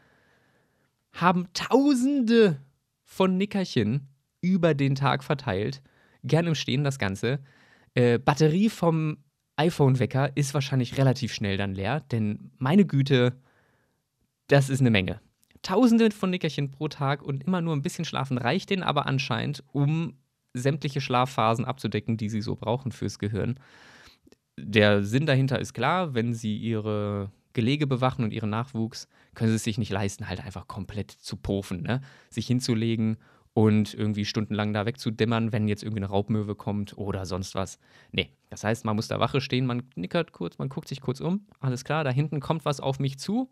haben 1.12 1.46
Tausende 1.52 2.62
von 3.04 3.36
Nickerchen 3.36 4.08
über 4.40 4.74
den 4.74 4.94
Tag 4.94 5.24
verteilt. 5.24 5.82
Gern 6.24 6.46
im 6.46 6.54
Stehen 6.54 6.84
das 6.84 6.98
Ganze. 6.98 7.40
Äh, 7.94 8.18
Batterie 8.18 8.68
vom 8.68 9.18
iPhone-Wecker 9.56 10.36
ist 10.36 10.54
wahrscheinlich 10.54 10.98
relativ 10.98 11.32
schnell 11.32 11.56
dann 11.56 11.74
leer, 11.74 12.00
denn 12.00 12.52
meine 12.58 12.84
Güte, 12.84 13.36
das 14.46 14.70
ist 14.70 14.80
eine 14.80 14.90
Menge. 14.90 15.20
Tausende 15.62 16.10
von 16.12 16.30
Nickerchen 16.30 16.70
pro 16.70 16.88
Tag 16.88 17.22
und 17.22 17.42
immer 17.42 17.60
nur 17.60 17.74
ein 17.74 17.82
bisschen 17.82 18.04
schlafen 18.04 18.38
reicht 18.38 18.70
denen 18.70 18.84
aber 18.84 19.06
anscheinend, 19.06 19.64
um 19.72 20.14
sämtliche 20.54 21.00
Schlafphasen 21.00 21.64
abzudecken, 21.64 22.16
die 22.16 22.28
sie 22.28 22.40
so 22.40 22.54
brauchen 22.54 22.92
fürs 22.92 23.18
Gehirn. 23.18 23.58
Der 24.56 25.02
Sinn 25.02 25.26
dahinter 25.26 25.58
ist 25.58 25.74
klar, 25.74 26.14
wenn 26.14 26.34
sie 26.34 26.56
ihre 26.56 27.30
Gelege 27.52 27.86
bewachen 27.86 28.24
und 28.24 28.32
ihren 28.32 28.50
Nachwuchs, 28.50 29.08
können 29.34 29.50
sie 29.50 29.56
es 29.56 29.64
sich 29.64 29.78
nicht 29.78 29.90
leisten, 29.90 30.28
halt 30.28 30.44
einfach 30.44 30.68
komplett 30.68 31.10
zu 31.10 31.36
pofen, 31.36 31.82
ne? 31.82 32.00
Sich 32.30 32.46
hinzulegen 32.46 33.16
und 33.58 33.92
irgendwie 33.92 34.24
stundenlang 34.24 34.72
da 34.72 34.86
wegzudimmern, 34.86 35.50
wenn 35.50 35.66
jetzt 35.66 35.82
irgendwie 35.82 35.98
eine 35.98 36.10
Raubmöwe 36.10 36.54
kommt 36.54 36.96
oder 36.96 37.26
sonst 37.26 37.56
was. 37.56 37.80
Nee, 38.12 38.30
das 38.50 38.62
heißt, 38.62 38.84
man 38.84 38.94
muss 38.94 39.08
da 39.08 39.18
Wache 39.18 39.40
stehen, 39.40 39.66
man 39.66 39.82
nickert 39.96 40.30
kurz, 40.30 40.58
man 40.58 40.68
guckt 40.68 40.86
sich 40.86 41.00
kurz 41.00 41.20
um, 41.20 41.44
alles 41.58 41.82
klar, 41.82 42.04
da 42.04 42.10
hinten 42.10 42.38
kommt 42.38 42.64
was 42.64 42.78
auf 42.78 43.00
mich 43.00 43.18
zu. 43.18 43.50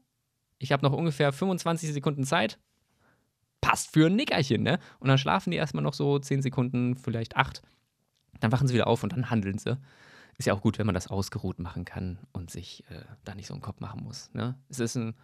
Ich 0.59 0.71
habe 0.71 0.87
noch 0.87 0.93
ungefähr 0.93 1.33
25 1.33 1.93
Sekunden 1.93 2.23
Zeit. 2.23 2.61
Passt 3.61 3.93
für 3.93 4.07
ein 4.07 4.15
Nickerchen, 4.15 4.63
ne? 4.63 4.79
Und 5.01 5.09
dann 5.09 5.19
schlafen 5.19 5.51
die 5.51 5.57
erstmal 5.57 5.83
noch 5.83 5.95
so 5.95 6.21
10 6.21 6.41
Sekunden, 6.41 6.95
vielleicht 6.95 7.37
8. 7.37 7.63
Dann 8.39 8.53
wachen 8.53 8.69
sie 8.69 8.75
wieder 8.75 8.87
auf 8.87 9.03
und 9.03 9.13
dann 9.13 9.29
handeln 9.29 9.59
sie. 9.59 9.77
Ist 10.39 10.47
ja 10.47 10.55
auch 10.55 10.61
gut, 10.61 10.79
wenn 10.79 10.87
man 10.87 10.95
das 10.95 11.09
ausgeruht 11.09 11.59
machen 11.59 11.85
kann 11.85 12.21
und 12.31 12.53
sich 12.53 12.85
äh, 12.91 13.01
da 13.25 13.35
nicht 13.35 13.49
so 13.49 13.55
einen 13.55 13.63
Kopf 13.63 13.81
machen 13.81 14.05
muss. 14.05 14.33
Ne? 14.35 14.57
Es 14.69 14.79
ist 14.79 14.95
ein 14.95 15.17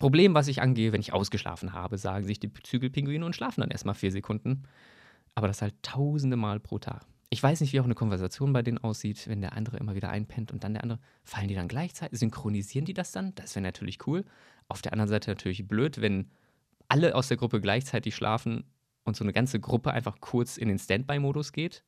Problem, 0.00 0.34
was 0.34 0.48
ich 0.48 0.62
angehe, 0.62 0.92
wenn 0.92 1.02
ich 1.02 1.12
ausgeschlafen 1.12 1.74
habe, 1.74 1.98
sagen 1.98 2.24
sich 2.24 2.40
die 2.40 2.50
Zügelpinguine 2.50 3.24
und 3.24 3.36
schlafen 3.36 3.60
dann 3.60 3.70
erstmal 3.70 3.94
vier 3.94 4.10
Sekunden. 4.10 4.62
Aber 5.34 5.46
das 5.46 5.60
halt 5.60 5.74
tausende 5.82 6.38
Mal 6.38 6.58
pro 6.58 6.78
Tag. 6.78 7.04
Ich 7.28 7.42
weiß 7.42 7.60
nicht, 7.60 7.74
wie 7.74 7.80
auch 7.80 7.84
eine 7.84 7.94
Konversation 7.94 8.54
bei 8.54 8.62
denen 8.62 8.78
aussieht, 8.78 9.28
wenn 9.28 9.42
der 9.42 9.52
andere 9.52 9.76
immer 9.76 9.94
wieder 9.94 10.08
einpennt 10.08 10.52
und 10.52 10.64
dann 10.64 10.72
der 10.72 10.82
andere. 10.82 11.00
Fallen 11.22 11.48
die 11.48 11.54
dann 11.54 11.68
gleichzeitig? 11.68 12.18
Synchronisieren 12.18 12.86
die 12.86 12.94
das 12.94 13.12
dann? 13.12 13.34
Das 13.34 13.54
wäre 13.54 13.62
natürlich 13.62 14.04
cool. 14.06 14.24
Auf 14.68 14.80
der 14.80 14.94
anderen 14.94 15.10
Seite 15.10 15.30
natürlich 15.30 15.68
blöd, 15.68 16.00
wenn 16.00 16.30
alle 16.88 17.14
aus 17.14 17.28
der 17.28 17.36
Gruppe 17.36 17.60
gleichzeitig 17.60 18.16
schlafen 18.16 18.64
und 19.04 19.16
so 19.16 19.22
eine 19.22 19.34
ganze 19.34 19.60
Gruppe 19.60 19.92
einfach 19.92 20.18
kurz 20.20 20.56
in 20.56 20.68
den 20.68 20.78
Standby-Modus 20.78 21.52
geht. 21.52 21.84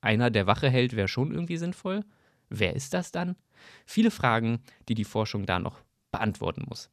Einer, 0.00 0.30
der 0.30 0.46
Wache 0.46 0.70
hält, 0.70 0.96
wäre 0.96 1.08
schon 1.08 1.30
irgendwie 1.30 1.58
sinnvoll. 1.58 2.06
Wer 2.48 2.74
ist 2.74 2.94
das 2.94 3.12
dann? 3.12 3.36
Viele 3.84 4.10
Fragen, 4.10 4.60
die 4.88 4.94
die 4.94 5.04
Forschung 5.04 5.44
da 5.44 5.58
noch 5.58 5.82
beantworten 6.10 6.64
muss. 6.68 6.90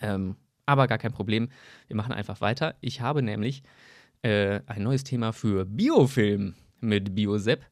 Ähm, 0.00 0.36
aber 0.66 0.86
gar 0.86 0.98
kein 0.98 1.12
Problem. 1.12 1.48
Wir 1.88 1.96
machen 1.96 2.12
einfach 2.12 2.40
weiter. 2.40 2.76
Ich 2.80 3.00
habe 3.00 3.22
nämlich 3.22 3.62
äh, 4.22 4.60
ein 4.66 4.82
neues 4.82 5.04
Thema 5.04 5.32
für 5.32 5.64
Biofilm 5.64 6.54
mit 6.80 7.14
Biosepp. 7.14 7.64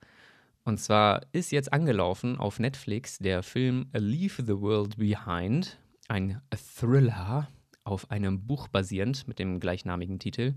Und 0.64 0.78
zwar 0.78 1.22
ist 1.32 1.50
jetzt 1.50 1.72
angelaufen 1.72 2.38
auf 2.38 2.58
Netflix 2.58 3.18
der 3.18 3.42
Film 3.42 3.88
Leave 3.92 4.42
the 4.44 4.60
World 4.60 4.96
Behind, 4.98 5.78
ein 6.08 6.42
Thriller 6.76 7.48
auf 7.84 8.10
einem 8.10 8.46
Buch 8.46 8.68
basierend 8.68 9.26
mit 9.28 9.38
dem 9.38 9.60
gleichnamigen 9.60 10.18
Titel. 10.18 10.54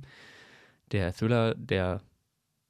Der 0.91 1.13
Thriller, 1.13 1.55
der 1.55 2.01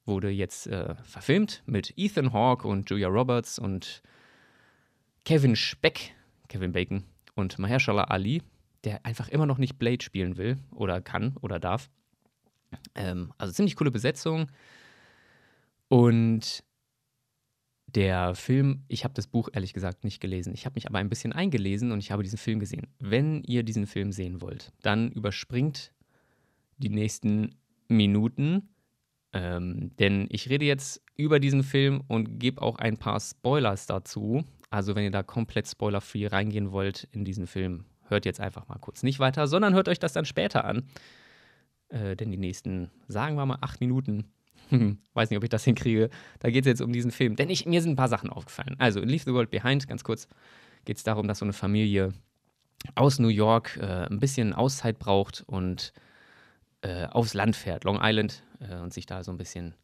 wurde 0.06 0.30
jetzt 0.30 0.68
äh, 0.68 0.96
verfilmt 1.04 1.64
mit 1.66 1.94
Ethan 1.98 2.34
Hawke 2.34 2.68
und 2.68 2.90
Julia 2.90 3.08
Roberts 3.08 3.58
und 3.58 4.04
Kevin 5.26 5.56
Speck, 5.56 6.14
Kevin 6.48 6.74
Bacon 6.74 7.04
und 7.42 7.60
Mahershala 7.60 8.06
Ali, 8.06 8.42
der 8.84 9.06
einfach 9.06 9.28
immer 9.30 9.46
noch 9.46 9.58
nicht 9.58 9.78
Blade 9.78 10.02
spielen 10.04 10.38
will 10.38 10.58
oder 10.72 11.02
kann 11.02 11.36
oder 11.42 11.60
darf. 11.60 11.90
Ähm, 12.96 13.34
also 13.38 13.52
ziemlich 13.54 13.76
coole 13.76 13.92
Besetzung. 13.92 14.48
Und 15.90 16.64
der 17.88 18.36
Film, 18.36 18.84
ich 18.88 19.04
habe 19.04 19.14
das 19.14 19.28
Buch 19.28 19.50
ehrlich 19.52 19.74
gesagt 19.74 20.04
nicht 20.04 20.22
gelesen. 20.22 20.54
Ich 20.54 20.66
habe 20.66 20.76
mich 20.76 20.88
aber 20.88 21.00
ein 21.00 21.10
bisschen 21.10 21.34
eingelesen 21.34 21.92
und 21.92 22.00
ich 22.00 22.12
habe 22.12 22.24
diesen 22.24 22.38
Film 22.38 22.60
gesehen. 22.60 22.88
Wenn 23.00 23.44
ihr 23.44 23.64
diesen 23.64 23.88
Film 23.88 24.12
sehen 24.12 24.42
wollt, 24.42 24.72
dann 24.82 25.12
überspringt 25.12 25.92
die 26.78 26.90
nächsten 26.90 27.56
Minuten, 27.90 28.70
ähm, 29.34 29.92
denn 29.98 30.28
ich 30.30 30.50
rede 30.50 30.66
jetzt 30.66 31.04
über 31.18 31.40
diesen 31.40 31.64
Film 31.64 32.02
und 32.08 32.40
gebe 32.40 32.62
auch 32.62 32.78
ein 32.78 32.98
paar 32.98 33.20
Spoilers 33.20 33.86
dazu. 33.86 34.46
Also 34.72 34.96
wenn 34.96 35.04
ihr 35.04 35.12
da 35.12 35.22
komplett 35.22 35.68
spoilerfree 35.68 36.28
reingehen 36.28 36.72
wollt 36.72 37.08
in 37.12 37.26
diesen 37.26 37.46
Film, 37.46 37.86
hört 38.08 38.26
jetzt 38.26 38.40
einfach 38.40 38.68
mal 38.68 38.80
kurz 38.80 39.04
nicht 39.04 39.20
weiter, 39.20 39.46
sondern 39.48 39.74
hört 39.74 39.90
euch 39.90 40.00
das 40.00 40.14
dann 40.14 40.26
später 40.26 40.66
an. 40.66 40.88
Äh, 41.90 42.16
denn 42.16 42.32
die 42.32 42.38
nächsten, 42.38 42.90
sagen 43.08 43.36
wir 43.36 43.46
mal, 43.46 43.58
acht 43.62 43.82
Minuten, 43.82 44.32
weiß 45.14 45.30
nicht, 45.30 45.38
ob 45.38 45.44
ich 45.44 45.50
das 45.50 45.66
hinkriege, 45.66 46.10
da 46.40 46.50
geht 46.50 46.66
es 46.66 46.68
jetzt 46.68 46.82
um 46.82 46.94
diesen 46.94 47.12
Film. 47.12 47.36
Denn 47.36 47.50
ich, 47.50 47.66
mir 47.66 47.82
sind 47.82 47.92
ein 47.92 47.98
paar 47.98 48.08
Sachen 48.08 48.30
aufgefallen. 48.30 48.76
Also 48.80 49.02
in 49.02 49.10
Leave 49.10 49.24
the 49.26 49.34
World 49.34 49.52
Behind, 49.52 49.88
ganz 49.88 50.06
kurz, 50.06 50.30
geht 50.86 50.98
es 50.98 51.04
darum, 51.04 51.28
dass 51.28 51.40
so 51.40 51.46
eine 51.46 51.54
Familie 51.54 52.14
aus 52.96 53.20
New 53.20 53.28
York 53.28 53.78
äh, 53.78 54.08
ein 54.10 54.20
bisschen 54.20 54.54
Auszeit 54.54 55.00
braucht 55.00 55.44
und 55.46 55.92
äh, 56.82 57.08
aufs 57.08 57.34
Land 57.34 57.58
fährt, 57.58 57.84
Long 57.84 58.00
Island, 58.02 58.42
äh, 58.62 58.78
und 58.78 58.94
sich 58.94 59.06
da 59.06 59.24
so 59.24 59.32
ein 59.32 59.38
bisschen 59.38 59.76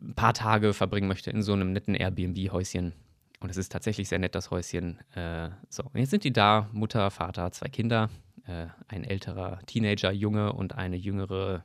ein 0.00 0.14
paar 0.14 0.34
Tage 0.34 0.74
verbringen 0.74 1.08
möchte 1.08 1.30
in 1.30 1.42
so 1.42 1.52
einem 1.52 1.72
netten 1.72 1.94
Airbnb-Häuschen. 1.94 2.92
Und 3.40 3.50
es 3.50 3.56
ist 3.56 3.70
tatsächlich 3.70 4.08
sehr 4.08 4.18
nett, 4.18 4.34
das 4.34 4.50
Häuschen. 4.50 4.98
Äh, 5.12 5.50
so, 5.68 5.84
jetzt 5.94 6.10
sind 6.10 6.24
die 6.24 6.32
da, 6.32 6.68
Mutter, 6.72 7.10
Vater, 7.10 7.52
zwei 7.52 7.68
Kinder, 7.68 8.10
äh, 8.46 8.66
ein 8.88 9.04
älterer 9.04 9.60
Teenager-Junge 9.66 10.52
und 10.52 10.74
eine 10.74 10.96
jüngere 10.96 11.64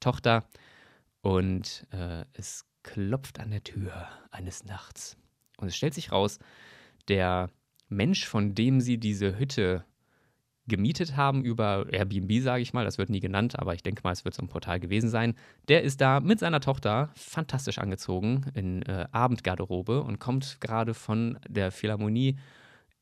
Tochter. 0.00 0.44
Und 1.20 1.86
äh, 1.90 2.24
es 2.32 2.64
klopft 2.82 3.40
an 3.40 3.50
der 3.50 3.62
Tür 3.62 4.08
eines 4.30 4.64
Nachts. 4.64 5.16
Und 5.58 5.68
es 5.68 5.76
stellt 5.76 5.94
sich 5.94 6.12
raus, 6.12 6.38
der 7.08 7.50
Mensch, 7.88 8.26
von 8.26 8.54
dem 8.54 8.80
sie 8.80 8.98
diese 8.98 9.38
Hütte 9.38 9.84
gemietet 10.66 11.16
haben 11.16 11.44
über 11.44 11.86
Airbnb, 11.90 12.42
sage 12.42 12.62
ich 12.62 12.72
mal. 12.72 12.84
Das 12.84 12.98
wird 12.98 13.10
nie 13.10 13.20
genannt, 13.20 13.58
aber 13.58 13.74
ich 13.74 13.82
denke 13.82 14.02
mal, 14.04 14.12
es 14.12 14.24
wird 14.24 14.34
so 14.34 14.42
ein 14.42 14.48
Portal 14.48 14.80
gewesen 14.80 15.10
sein. 15.10 15.34
Der 15.68 15.82
ist 15.82 16.00
da 16.00 16.20
mit 16.20 16.38
seiner 16.38 16.60
Tochter 16.60 17.10
fantastisch 17.14 17.78
angezogen 17.78 18.46
in 18.54 18.82
äh, 18.82 19.06
Abendgarderobe 19.10 20.02
und 20.02 20.18
kommt 20.20 20.60
gerade 20.60 20.94
von 20.94 21.38
der 21.48 21.72
Philharmonie 21.72 22.38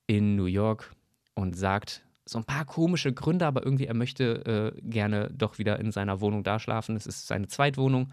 in 0.07 0.37
New 0.37 0.47
York 0.47 0.95
und 1.35 1.57
sagt 1.57 2.03
so 2.25 2.39
ein 2.39 2.45
paar 2.45 2.65
komische 2.65 3.13
Gründe, 3.13 3.47
aber 3.47 3.65
irgendwie 3.65 3.87
er 3.87 3.95
möchte 3.95 4.73
äh, 4.77 4.81
gerne 4.83 5.31
doch 5.33 5.59
wieder 5.59 5.79
in 5.81 5.93
seiner 5.93 6.21
Wohnung 6.21 6.45
da 6.45 6.59
schlafen. 6.59 6.97
Es 6.97 7.07
ist 7.07 7.27
seine 7.27 7.49
Zweitwohnung 7.49 8.13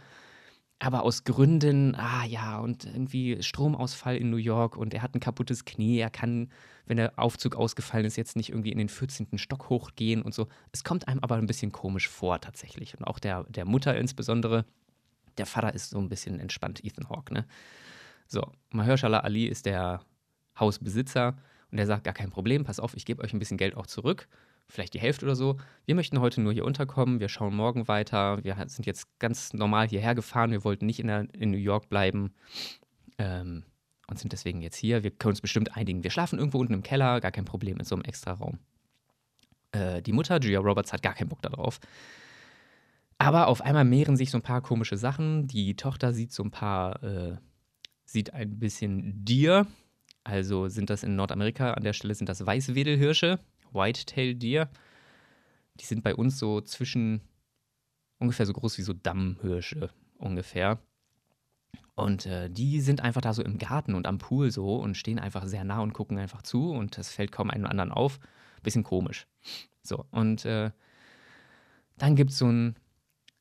aber 0.80 1.04
aus 1.04 1.24
Gründen, 1.24 1.96
ah 1.96 2.24
ja, 2.26 2.60
und 2.60 2.86
irgendwie 2.86 3.42
Stromausfall 3.42 4.16
in 4.18 4.30
New 4.30 4.38
York 4.38 4.78
und 4.78 4.94
er 4.94 5.02
hat 5.02 5.16
ein 5.16 5.20
kaputtes 5.20 5.66
Knie, 5.66 5.98
er 5.98 6.12
kann, 6.12 6.50
wenn 6.86 6.98
der 6.98 7.18
Aufzug 7.18 7.56
ausgefallen 7.56 8.06
ist, 8.06 8.16
jetzt 8.16 8.36
nicht 8.36 8.50
irgendwie 8.50 8.72
in 8.72 8.78
den 8.78 8.90
14. 8.90 9.38
Stock 9.38 9.70
hochgehen 9.70 10.22
und 10.22 10.36
so. 10.36 10.48
Es 10.72 10.84
kommt 10.84 11.08
einem 11.08 11.20
aber 11.22 11.36
ein 11.36 11.48
bisschen 11.48 11.72
komisch 11.72 12.08
vor 12.08 12.40
tatsächlich. 12.40 12.98
Und 12.98 13.06
auch 13.06 13.18
der, 13.18 13.44
der 13.46 13.66
Mutter 13.66 13.98
insbesondere. 13.98 14.66
Der 15.38 15.46
Vater 15.46 15.74
ist 15.74 15.92
so 15.92 16.00
ein 16.00 16.10
bisschen 16.10 16.40
entspannt, 16.40 16.84
Ethan 16.84 17.10
Hawke, 17.10 17.34
ne? 17.34 17.46
So, 18.28 18.42
Mahershala 18.72 19.20
Ali 19.20 19.46
ist 19.46 19.66
der 19.68 20.02
Hausbesitzer 20.60 21.38
und 21.72 21.78
der 21.78 21.86
sagt, 21.86 22.04
gar 22.04 22.14
kein 22.14 22.32
Problem, 22.32 22.64
pass 22.64 22.80
auf, 22.80 22.96
ich 22.96 23.06
gebe 23.06 23.24
euch 23.24 23.34
ein 23.34 23.40
bisschen 23.40 23.58
Geld 23.58 23.78
auch 23.78 23.88
zurück 23.88 24.28
vielleicht 24.68 24.94
die 24.94 25.00
Hälfte 25.00 25.26
oder 25.26 25.36
so. 25.36 25.58
Wir 25.86 25.96
möchten 25.96 26.20
heute 26.20 26.42
nur 26.42 26.54
hier 26.54 26.66
unterkommen, 26.66 27.20
wir 27.20 27.30
schauen 27.30 27.56
morgen 27.56 27.88
weiter. 27.88 28.44
Wir 28.44 28.56
sind 28.68 28.86
jetzt 28.86 29.08
ganz 29.20 29.54
normal 29.54 29.88
hierher 29.88 30.16
gefahren, 30.16 30.52
wir 30.52 30.64
wollten 30.64 30.86
nicht 30.86 31.00
in, 31.00 31.08
der, 31.08 31.28
in 31.34 31.52
New 31.52 31.58
York 31.58 31.90
bleiben 31.90 32.34
ähm, 33.18 33.64
und 34.10 34.20
sind 34.20 34.34
deswegen 34.34 34.62
jetzt 34.62 34.78
hier. 34.78 35.04
Wir 35.04 35.12
können 35.12 35.32
uns 35.32 35.42
bestimmt 35.42 35.76
einigen. 35.76 36.04
Wir 36.04 36.12
schlafen 36.12 36.40
irgendwo 36.40 36.60
unten 36.60 36.74
im 36.74 36.84
Keller, 36.84 37.22
gar 37.22 37.32
kein 37.32 37.46
Problem, 37.46 37.78
in 37.78 37.86
so 37.86 37.96
einem 37.96 38.04
extra 38.04 38.34
Raum. 38.34 38.60
Äh, 39.72 40.02
die 40.02 40.14
Mutter, 40.14 40.40
Julia 40.40 40.60
Roberts, 40.60 40.94
hat 40.94 41.02
gar 41.02 41.14
keinen 41.14 41.30
Bock 41.30 41.42
darauf. 41.42 41.80
Aber 43.18 43.48
auf 43.48 43.62
einmal 43.62 43.86
mehren 43.86 44.16
sich 44.16 44.30
so 44.30 44.38
ein 44.38 44.44
paar 44.44 44.62
komische 44.62 44.98
Sachen. 44.98 45.48
Die 45.48 45.76
Tochter 45.76 46.14
sieht 46.14 46.32
so 46.32 46.44
ein 46.44 46.52
paar, 46.52 47.02
äh, 47.04 47.38
sieht 48.06 48.34
ein 48.34 48.60
bisschen 48.60 49.26
Deer. 49.26 49.66
Also 50.24 50.68
sind 50.68 50.90
das 50.90 51.04
in 51.04 51.16
Nordamerika, 51.16 51.74
an 51.74 51.84
der 51.84 51.94
Stelle 51.94 52.14
sind 52.14 52.30
das 52.30 52.46
Weißwedelhirsche. 52.46 53.40
Whitetail 53.74 54.36
Deer. 54.36 54.70
Die 55.80 55.86
sind 55.86 56.04
bei 56.04 56.16
uns 56.16 56.40
so 56.40 56.62
zwischen 56.62 57.22
ungefähr 58.20 58.46
so 58.46 58.54
groß 58.54 58.78
wie 58.78 58.84
so 58.84 58.94
Dammhirsche 58.94 59.90
ungefähr. 60.18 60.80
Und 61.96 62.28
äh, 62.28 62.50
die 62.50 62.80
sind 62.82 63.02
einfach 63.02 63.22
da 63.22 63.34
so 63.34 63.44
im 63.44 63.58
Garten 63.58 63.96
und 63.96 64.06
am 64.06 64.20
Pool 64.20 64.52
so 64.52 64.76
und 64.76 64.98
stehen 64.98 65.20
einfach 65.20 65.46
sehr 65.46 65.64
nah 65.64 65.80
und 65.80 65.94
gucken 65.94 66.18
einfach 66.18 66.44
zu 66.44 66.72
und 66.72 66.98
das 66.98 67.10
fällt 67.10 67.32
kaum 67.32 67.50
einem 67.50 67.66
anderen 67.66 67.92
auf. 67.92 68.20
Bisschen 68.62 68.84
komisch. 68.84 69.28
So, 69.82 70.06
und 70.12 70.46
äh, 70.46 70.72
dann 71.98 72.16
gibt 72.16 72.32
es 72.32 72.38
so 72.38 72.48
ein 72.48 72.76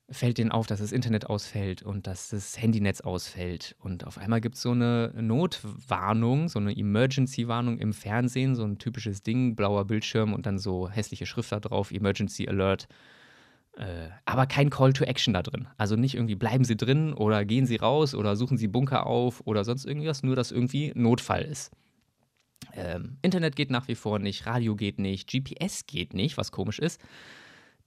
fällt 0.08 0.38
denen 0.38 0.52
auf, 0.52 0.66
dass 0.66 0.78
das 0.78 0.92
Internet 0.92 1.26
ausfällt 1.26 1.82
und 1.82 2.06
dass 2.06 2.28
das 2.28 2.60
Handynetz 2.60 3.00
ausfällt. 3.00 3.74
Und 3.80 4.06
auf 4.06 4.18
einmal 4.18 4.40
gibt 4.40 4.54
es 4.54 4.62
so 4.62 4.70
eine 4.70 5.12
Notwarnung, 5.16 6.48
so 6.48 6.60
eine 6.60 6.76
Emergency-Warnung 6.76 7.78
im 7.78 7.92
Fernsehen, 7.92 8.54
so 8.54 8.64
ein 8.64 8.78
typisches 8.78 9.22
Ding, 9.22 9.56
blauer 9.56 9.84
Bildschirm 9.84 10.32
und 10.32 10.46
dann 10.46 10.58
so 10.58 10.88
hässliche 10.88 11.26
Schrift 11.26 11.50
da 11.50 11.58
drauf, 11.58 11.90
Emergency 11.90 12.48
Alert. 12.48 12.86
Äh, 13.76 14.08
aber 14.24 14.46
kein 14.46 14.70
Call 14.70 14.92
to 14.92 15.04
Action 15.04 15.34
da 15.34 15.42
drin. 15.42 15.66
Also 15.76 15.96
nicht 15.96 16.14
irgendwie 16.14 16.36
bleiben 16.36 16.64
Sie 16.64 16.76
drin 16.76 17.12
oder 17.12 17.44
gehen 17.44 17.66
Sie 17.66 17.76
raus 17.76 18.14
oder 18.14 18.36
suchen 18.36 18.58
Sie 18.58 18.68
Bunker 18.68 19.06
auf 19.06 19.42
oder 19.44 19.64
sonst 19.64 19.84
irgendwas, 19.84 20.22
nur 20.22 20.36
dass 20.36 20.52
irgendwie 20.52 20.92
Notfall 20.94 21.42
ist. 21.42 21.72
Ähm, 22.72 23.18
Internet 23.22 23.56
geht 23.56 23.70
nach 23.70 23.88
wie 23.88 23.94
vor 23.94 24.18
nicht, 24.18 24.46
Radio 24.46 24.76
geht 24.76 24.98
nicht, 24.98 25.30
GPS 25.30 25.86
geht 25.86 26.14
nicht, 26.14 26.36
was 26.36 26.52
komisch 26.52 26.78
ist. 26.78 27.00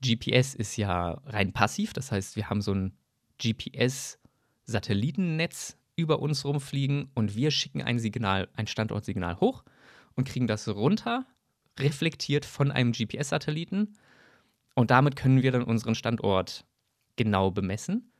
GPS 0.02 0.54
ist 0.54 0.76
ja 0.76 1.20
rein 1.26 1.52
passiv, 1.52 1.92
das 1.92 2.12
heißt, 2.12 2.36
wir 2.36 2.48
haben 2.48 2.62
so 2.62 2.72
ein 2.72 2.96
GPS-Satellitennetz 3.42 5.76
über 5.96 6.20
uns 6.20 6.44
rumfliegen 6.44 7.10
und 7.14 7.34
wir 7.36 7.50
schicken 7.50 7.82
ein 7.82 7.98
Signal, 7.98 8.48
ein 8.54 8.66
Standortsignal 8.66 9.40
hoch 9.40 9.64
und 10.14 10.26
kriegen 10.26 10.46
das 10.46 10.68
runter, 10.68 11.26
reflektiert 11.78 12.44
von 12.44 12.70
einem 12.70 12.92
GPS-Satelliten. 12.92 13.94
Und 14.74 14.90
damit 14.90 15.16
können 15.16 15.42
wir 15.42 15.52
dann 15.52 15.64
unseren 15.64 15.94
Standort 15.94 16.64
genau 17.16 17.50
bemessen. 17.50 18.12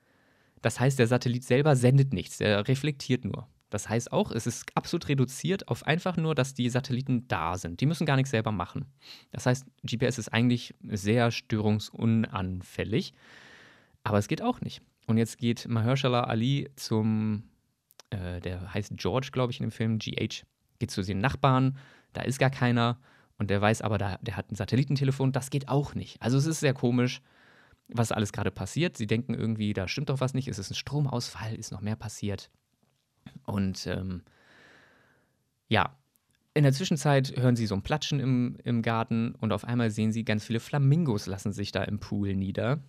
Das 0.60 0.78
heißt, 0.78 0.98
der 0.98 1.06
Satellit 1.06 1.44
selber 1.44 1.76
sendet 1.76 2.12
nichts, 2.12 2.38
der 2.38 2.68
reflektiert 2.68 3.24
nur. 3.24 3.48
Das 3.70 3.88
heißt 3.88 4.12
auch, 4.12 4.32
es 4.32 4.46
ist 4.46 4.66
absolut 4.74 5.08
reduziert 5.08 5.68
auf 5.68 5.86
einfach 5.86 6.16
nur, 6.16 6.34
dass 6.34 6.54
die 6.54 6.68
Satelliten 6.68 7.26
da 7.28 7.56
sind. 7.56 7.80
Die 7.80 7.86
müssen 7.86 8.04
gar 8.04 8.16
nichts 8.16 8.30
selber 8.30 8.52
machen. 8.52 8.86
Das 9.30 9.46
heißt, 9.46 9.64
GPS 9.84 10.18
ist 10.18 10.28
eigentlich 10.28 10.74
sehr 10.82 11.30
störungsunanfällig. 11.30 13.14
Aber 14.02 14.18
es 14.18 14.28
geht 14.28 14.42
auch 14.42 14.60
nicht. 14.60 14.82
Und 15.06 15.18
jetzt 15.18 15.38
geht 15.38 15.68
Mahershala 15.68 16.24
Ali 16.24 16.68
zum, 16.76 17.44
äh, 18.10 18.40
der 18.40 18.74
heißt 18.74 18.92
George, 18.96 19.30
glaube 19.32 19.52
ich, 19.52 19.60
in 19.60 19.66
dem 19.66 19.72
Film, 19.72 19.98
GH, 19.98 20.44
geht 20.78 20.90
zu 20.90 21.02
den 21.02 21.18
Nachbarn, 21.18 21.78
da 22.12 22.22
ist 22.22 22.38
gar 22.38 22.50
keiner. 22.50 22.98
Und 23.38 23.50
der 23.50 23.60
weiß 23.60 23.82
aber, 23.82 23.98
da, 23.98 24.18
der 24.20 24.36
hat 24.36 24.50
ein 24.50 24.56
Satellitentelefon, 24.56 25.32
das 25.32 25.50
geht 25.50 25.68
auch 25.68 25.94
nicht. 25.94 26.20
Also 26.20 26.36
es 26.36 26.46
ist 26.46 26.60
sehr 26.60 26.74
komisch, 26.74 27.22
was 27.88 28.12
alles 28.12 28.32
gerade 28.32 28.50
passiert. 28.50 28.96
Sie 28.96 29.06
denken 29.06 29.34
irgendwie, 29.34 29.72
da 29.72 29.88
stimmt 29.88 30.10
doch 30.10 30.20
was 30.20 30.34
nicht, 30.34 30.48
es 30.48 30.58
ist 30.58 30.70
ein 30.70 30.74
Stromausfall, 30.74 31.54
ist 31.54 31.72
noch 31.72 31.80
mehr 31.80 31.96
passiert. 31.96 32.50
Und 33.46 33.86
ähm, 33.86 34.22
ja, 35.68 35.96
in 36.54 36.64
der 36.64 36.72
Zwischenzeit 36.72 37.36
hören 37.36 37.56
sie 37.56 37.66
so 37.66 37.74
ein 37.74 37.82
Platschen 37.82 38.20
im, 38.20 38.56
im 38.64 38.82
Garten 38.82 39.34
und 39.40 39.52
auf 39.52 39.64
einmal 39.64 39.90
sehen 39.90 40.12
sie, 40.12 40.24
ganz 40.24 40.44
viele 40.44 40.60
Flamingos 40.60 41.26
lassen 41.26 41.52
sich 41.52 41.72
da 41.72 41.82
im 41.84 42.00
Pool 42.00 42.34
nieder. 42.34 42.82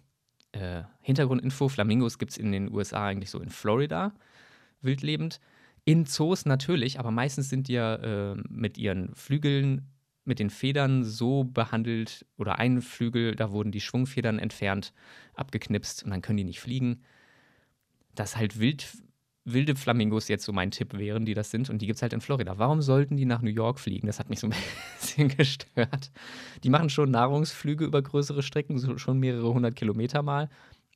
Äh, 0.51 0.83
Hintergrundinfo: 1.01 1.69
Flamingos 1.69 2.17
gibt 2.17 2.31
es 2.31 2.37
in 2.37 2.51
den 2.51 2.71
USA 2.71 3.05
eigentlich 3.05 3.29
so 3.29 3.39
in 3.39 3.49
Florida, 3.49 4.13
wildlebend. 4.81 5.39
In 5.85 6.05
Zoos 6.05 6.45
natürlich, 6.45 6.99
aber 6.99 7.11
meistens 7.11 7.49
sind 7.49 7.67
die 7.67 7.73
ja 7.73 7.95
äh, 7.95 8.35
mit 8.49 8.77
ihren 8.77 9.13
Flügeln, 9.15 9.87
mit 10.25 10.39
den 10.39 10.49
Federn 10.49 11.03
so 11.03 11.43
behandelt 11.43 12.25
oder 12.37 12.59
ein 12.59 12.81
Flügel, 12.81 13.35
da 13.35 13.51
wurden 13.51 13.71
die 13.71 13.81
Schwungfedern 13.81 14.37
entfernt, 14.37 14.93
abgeknipst 15.33 16.03
und 16.03 16.11
dann 16.11 16.21
können 16.21 16.37
die 16.37 16.43
nicht 16.43 16.59
fliegen. 16.59 17.01
Dass 18.13 18.37
halt 18.37 18.59
wild 18.59 18.87
wilde 19.43 19.75
Flamingos 19.75 20.27
jetzt 20.27 20.45
so 20.45 20.53
mein 20.53 20.71
Tipp 20.71 20.97
wären, 20.97 21.25
die 21.25 21.33
das 21.33 21.51
sind. 21.51 21.69
Und 21.69 21.81
die 21.81 21.87
gibt 21.87 21.97
es 21.97 22.01
halt 22.01 22.13
in 22.13 22.21
Florida. 22.21 22.57
Warum 22.57 22.81
sollten 22.81 23.17
die 23.17 23.25
nach 23.25 23.41
New 23.41 23.49
York 23.49 23.79
fliegen? 23.79 24.07
Das 24.07 24.19
hat 24.19 24.29
mich 24.29 24.39
so 24.39 24.47
ein 24.47 24.53
bisschen 24.99 25.29
gestört. 25.29 26.11
Die 26.63 26.69
machen 26.69 26.89
schon 26.89 27.11
Nahrungsflüge 27.11 27.85
über 27.85 28.01
größere 28.01 28.43
Strecken, 28.43 28.77
so 28.77 28.97
schon 28.97 29.19
mehrere 29.19 29.53
hundert 29.53 29.75
Kilometer 29.75 30.21
mal. 30.21 30.49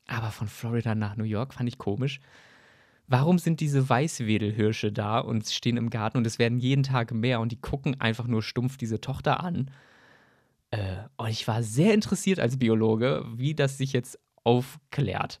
Aber 0.06 0.30
von 0.30 0.46
Florida 0.46 0.94
nach 0.94 1.16
New 1.16 1.24
York 1.24 1.54
fand 1.54 1.68
ich 1.68 1.78
komisch. 1.78 2.20
Warum 3.08 3.38
sind 3.38 3.60
diese 3.60 3.88
Weißwedelhirsche 3.88 4.92
da 4.92 5.18
und 5.18 5.46
stehen 5.48 5.76
im 5.76 5.90
Garten 5.90 6.18
und 6.18 6.26
es 6.26 6.38
werden 6.38 6.58
jeden 6.58 6.82
Tag 6.82 7.12
mehr 7.12 7.40
und 7.40 7.52
die 7.52 7.60
gucken 7.60 8.00
einfach 8.00 8.26
nur 8.26 8.42
stumpf 8.42 8.76
diese 8.76 9.00
Tochter 9.00 9.42
an? 9.42 9.70
Äh, 10.70 10.96
und 11.16 11.28
ich 11.28 11.46
war 11.46 11.62
sehr 11.62 11.94
interessiert 11.94 12.40
als 12.40 12.58
Biologe, 12.58 13.24
wie 13.34 13.54
das 13.54 13.78
sich 13.78 13.92
jetzt 13.92 14.18
aufklärt 14.42 15.40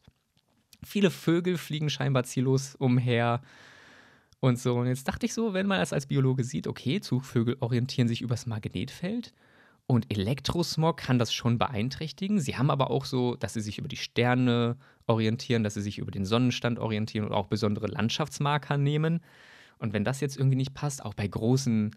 viele 0.86 1.10
Vögel 1.10 1.58
fliegen 1.58 1.90
scheinbar 1.90 2.24
ziellos 2.24 2.74
umher 2.76 3.42
und 4.40 4.58
so. 4.58 4.76
Und 4.76 4.86
jetzt 4.86 5.08
dachte 5.08 5.26
ich 5.26 5.34
so, 5.34 5.54
wenn 5.54 5.66
man 5.66 5.80
das 5.80 5.92
als 5.92 6.06
Biologe 6.06 6.44
sieht, 6.44 6.66
okay, 6.66 7.00
Zugvögel 7.00 7.56
orientieren 7.60 8.08
sich 8.08 8.22
übers 8.22 8.46
Magnetfeld 8.46 9.32
und 9.86 10.12
Elektrosmog 10.12 10.96
kann 10.96 11.18
das 11.18 11.32
schon 11.32 11.58
beeinträchtigen. 11.58 12.40
Sie 12.40 12.56
haben 12.56 12.70
aber 12.70 12.90
auch 12.90 13.04
so, 13.04 13.36
dass 13.36 13.54
sie 13.54 13.60
sich 13.60 13.78
über 13.78 13.88
die 13.88 13.96
Sterne 13.96 14.76
orientieren, 15.06 15.62
dass 15.62 15.74
sie 15.74 15.82
sich 15.82 15.98
über 15.98 16.10
den 16.10 16.24
Sonnenstand 16.24 16.78
orientieren 16.78 17.26
und 17.26 17.32
auch 17.32 17.46
besondere 17.46 17.86
Landschaftsmarker 17.86 18.78
nehmen. 18.78 19.20
Und 19.78 19.92
wenn 19.92 20.04
das 20.04 20.20
jetzt 20.20 20.36
irgendwie 20.36 20.56
nicht 20.56 20.74
passt, 20.74 21.04
auch 21.04 21.14
bei 21.14 21.28
großen 21.28 21.94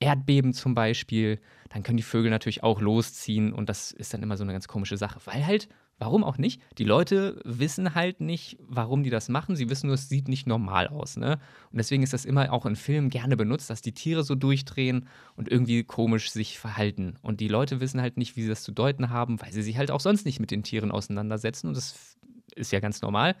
Erdbeben 0.00 0.52
zum 0.52 0.74
Beispiel, 0.74 1.40
dann 1.70 1.82
können 1.82 1.96
die 1.96 2.02
Vögel 2.02 2.30
natürlich 2.30 2.62
auch 2.62 2.80
losziehen 2.80 3.52
und 3.52 3.68
das 3.68 3.92
ist 3.92 4.12
dann 4.12 4.22
immer 4.22 4.36
so 4.36 4.44
eine 4.44 4.52
ganz 4.52 4.68
komische 4.68 4.96
Sache, 4.96 5.20
weil 5.24 5.46
halt 5.46 5.68
Warum 5.98 6.24
auch 6.24 6.38
nicht? 6.38 6.60
Die 6.78 6.84
Leute 6.84 7.40
wissen 7.44 7.94
halt 7.94 8.20
nicht, 8.20 8.58
warum 8.60 9.04
die 9.04 9.10
das 9.10 9.28
machen. 9.28 9.54
Sie 9.54 9.70
wissen 9.70 9.86
nur, 9.86 9.94
es 9.94 10.08
sieht 10.08 10.26
nicht 10.26 10.46
normal 10.46 10.88
aus. 10.88 11.16
Ne? 11.16 11.38
Und 11.70 11.78
deswegen 11.78 12.02
ist 12.02 12.12
das 12.12 12.24
immer 12.24 12.52
auch 12.52 12.66
in 12.66 12.74
Filmen 12.74 13.10
gerne 13.10 13.36
benutzt, 13.36 13.70
dass 13.70 13.80
die 13.80 13.92
Tiere 13.92 14.24
so 14.24 14.34
durchdrehen 14.34 15.06
und 15.36 15.48
irgendwie 15.48 15.84
komisch 15.84 16.32
sich 16.32 16.58
verhalten. 16.58 17.16
Und 17.22 17.40
die 17.40 17.48
Leute 17.48 17.80
wissen 17.80 18.00
halt 18.00 18.16
nicht, 18.16 18.36
wie 18.36 18.42
sie 18.42 18.48
das 18.48 18.64
zu 18.64 18.72
deuten 18.72 19.10
haben, 19.10 19.40
weil 19.40 19.52
sie 19.52 19.62
sich 19.62 19.78
halt 19.78 19.92
auch 19.92 20.00
sonst 20.00 20.26
nicht 20.26 20.40
mit 20.40 20.50
den 20.50 20.64
Tieren 20.64 20.90
auseinandersetzen. 20.90 21.68
Und 21.68 21.76
das 21.76 22.18
ist 22.56 22.72
ja 22.72 22.80
ganz 22.80 23.00
normal. 23.00 23.36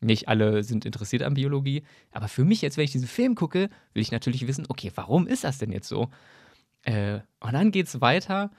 Nicht 0.00 0.28
alle 0.28 0.62
sind 0.62 0.86
interessiert 0.86 1.22
an 1.22 1.34
Biologie. 1.34 1.82
Aber 2.12 2.28
für 2.28 2.46
mich 2.46 2.62
jetzt, 2.62 2.78
wenn 2.78 2.84
ich 2.84 2.92
diesen 2.92 3.08
Film 3.08 3.34
gucke, 3.34 3.68
will 3.92 4.02
ich 4.02 4.10
natürlich 4.10 4.46
wissen, 4.46 4.64
okay, 4.68 4.90
warum 4.94 5.26
ist 5.26 5.44
das 5.44 5.58
denn 5.58 5.70
jetzt 5.70 5.88
so? 5.88 6.08
Äh, 6.82 7.20
und 7.40 7.52
dann 7.52 7.70
geht 7.72 7.88
es 7.88 8.00
weiter 8.00 8.50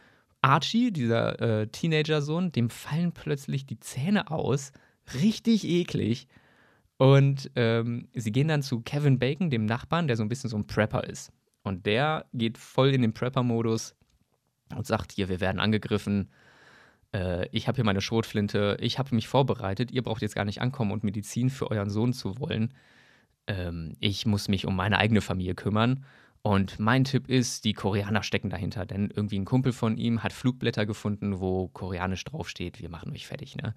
Archie, 0.41 0.91
dieser 0.91 1.39
äh, 1.39 1.67
Teenager-Sohn, 1.67 2.51
dem 2.51 2.69
fallen 2.69 3.12
plötzlich 3.12 3.65
die 3.65 3.80
Zähne 3.80 4.32
aus. 4.32 4.71
Richtig 5.13 5.67
eklig. 5.67 6.27
Und 6.97 7.49
ähm, 7.56 8.08
sie 8.13 8.32
gehen 8.32 8.47
dann 8.47 8.62
zu 8.62 8.82
Kevin 8.82 9.19
Bacon, 9.19 9.49
dem 9.49 9.65
Nachbarn, 9.65 10.08
der 10.08 10.17
so 10.17 10.23
ein 10.23 10.30
bisschen 10.30 10.49
so 10.49 10.58
ein 10.58 10.67
Prepper 10.67 11.04
ist. 11.04 11.32
Und 11.63 11.86
der 11.86 12.25
geht 12.34 12.58
voll 12.58 12.89
in 12.89 13.01
den 13.01 13.13
Prepper-Modus 13.13 13.95
und 14.75 14.86
sagt: 14.86 15.12
Hier, 15.12 15.30
wir 15.30 15.39
werden 15.39 15.60
angegriffen. 15.60 16.30
Äh, 17.13 17.47
ich 17.51 17.67
habe 17.67 17.75
hier 17.75 17.86
meine 17.86 18.01
Schrotflinte. 18.01 18.77
Ich 18.80 18.99
habe 18.99 19.15
mich 19.15 19.27
vorbereitet. 19.27 19.91
Ihr 19.91 20.04
braucht 20.04 20.21
jetzt 20.21 20.36
gar 20.36 20.45
nicht 20.45 20.62
ankommen 20.62 20.91
und 20.91 21.04
Medizin 21.04 21.49
für 21.49 21.69
euren 21.71 21.89
Sohn 21.89 22.13
zu 22.13 22.39
wollen. 22.39 22.73
Ähm, 23.47 23.93
ich 23.99 24.25
muss 24.25 24.47
mich 24.47 24.65
um 24.65 24.75
meine 24.75 24.97
eigene 24.97 25.21
Familie 25.21 25.56
kümmern. 25.56 26.06
Und 26.43 26.80
mein 26.80 27.04
Tipp 27.04 27.30
ist, 27.30 27.65
die 27.65 27.73
Koreaner 27.73 28.23
stecken 28.23 28.49
dahinter, 28.49 28.86
denn 28.86 29.12
irgendwie 29.15 29.38
ein 29.38 29.45
Kumpel 29.45 29.73
von 29.73 29.97
ihm 29.97 30.23
hat 30.23 30.34
Flugblätter 30.34 30.88
gefunden, 30.88 31.39
wo 31.39 31.67
koreanisch 31.67 32.23
draufsteht, 32.23 32.82
wir 32.82 32.89
machen 32.89 33.12
euch 33.12 33.27
fertig, 33.27 33.56
ne? 33.56 33.75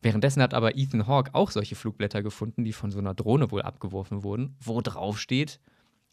Währenddessen 0.00 0.42
hat 0.42 0.52
aber 0.52 0.76
Ethan 0.76 1.06
Hawke 1.06 1.32
auch 1.32 1.52
solche 1.52 1.76
Flugblätter 1.76 2.22
gefunden, 2.22 2.64
die 2.64 2.72
von 2.72 2.90
so 2.90 2.98
einer 2.98 3.14
Drohne 3.14 3.52
wohl 3.52 3.62
abgeworfen 3.62 4.24
wurden, 4.24 4.56
wo 4.60 4.80
draufsteht, 4.80 5.60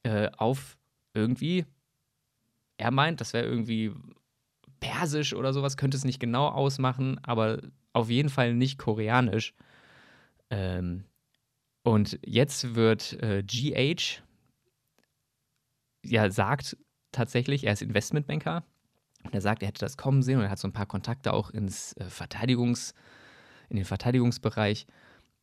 äh, 0.04 0.30
auf 0.38 0.78
irgendwie, 1.16 1.66
er 2.78 2.92
meint, 2.92 3.20
das 3.20 3.34
wäre 3.34 3.46
irgendwie 3.46 3.92
persisch 4.80 5.34
oder 5.34 5.54
sowas, 5.54 5.76
könnte 5.76 5.98
es 5.98 6.06
nicht 6.06 6.20
genau 6.20 6.48
ausmachen, 6.48 7.20
aber 7.24 7.62
auf 7.94 8.10
jeden 8.12 8.30
Fall 8.30 8.54
nicht 8.54 8.78
koreanisch. 8.78 9.56
Ähm, 10.52 11.04
und 11.84 12.20
jetzt 12.24 12.76
wird 12.76 13.14
äh, 13.24 13.44
GH, 13.44 14.22
ja 16.04 16.30
sagt 16.32 16.78
tatsächlich, 17.12 17.66
er 17.66 17.74
ist 17.74 17.82
Investmentbanker. 17.82 18.64
Und 19.24 19.36
er 19.36 19.42
sagt, 19.42 19.62
er 19.64 19.68
hätte 19.68 19.82
das 19.82 19.98
kommen 19.98 20.22
sehen 20.22 20.38
und 20.38 20.46
er 20.46 20.50
hat 20.50 20.60
so 20.60 20.68
ein 20.68 20.74
paar 20.74 20.86
Kontakte 20.86 21.34
auch 21.34 21.50
ins 21.50 21.94
äh, 21.98 22.06
Verteidigungs, 22.06 22.94
in 23.70 23.76
den 23.76 23.86
Verteidigungsbereich, 23.86 24.88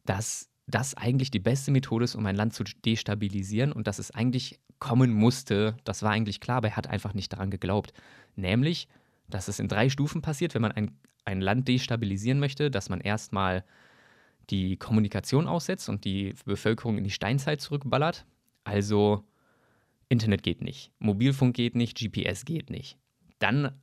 dass 0.04 0.48
das 0.66 0.94
eigentlich 0.94 1.30
die 1.30 1.38
beste 1.38 1.70
Methode 1.70 2.04
ist, 2.04 2.14
um 2.14 2.26
ein 2.26 2.36
Land 2.36 2.54
zu 2.54 2.64
destabilisieren 2.64 3.72
und 3.72 3.86
dass 3.86 3.98
es 3.98 4.10
eigentlich 4.10 4.58
kommen 4.78 5.12
musste. 5.12 5.76
Das 5.84 6.02
war 6.02 6.10
eigentlich 6.10 6.40
klar, 6.40 6.58
aber 6.58 6.68
er 6.68 6.76
hat 6.76 6.88
einfach 6.88 7.14
nicht 7.14 7.32
daran 7.32 7.50
geglaubt. 7.50 7.92
Nämlich, 8.34 8.88
dass 9.28 9.48
es 9.48 9.60
in 9.60 9.68
drei 9.68 9.88
Stufen 9.90 10.22
passiert, 10.22 10.54
wenn 10.54 10.62
man 10.62 10.72
ein, 10.72 10.98
ein 11.24 11.40
Land 11.40 11.68
destabilisieren 11.68 12.40
möchte, 12.40 12.70
dass 12.70 12.88
man 12.88 13.00
erstmal 13.00 13.64
die 14.50 14.76
Kommunikation 14.76 15.46
aussetzt 15.46 15.88
und 15.88 16.04
die 16.04 16.34
Bevölkerung 16.44 16.98
in 16.98 17.04
die 17.04 17.10
Steinzeit 17.10 17.60
zurückballert. 17.60 18.26
Also 18.64 19.24
Internet 20.08 20.42
geht 20.42 20.62
nicht, 20.62 20.92
Mobilfunk 20.98 21.54
geht 21.54 21.74
nicht, 21.74 21.98
GPS 21.98 22.44
geht 22.44 22.70
nicht. 22.70 22.98
Dann 23.38 23.80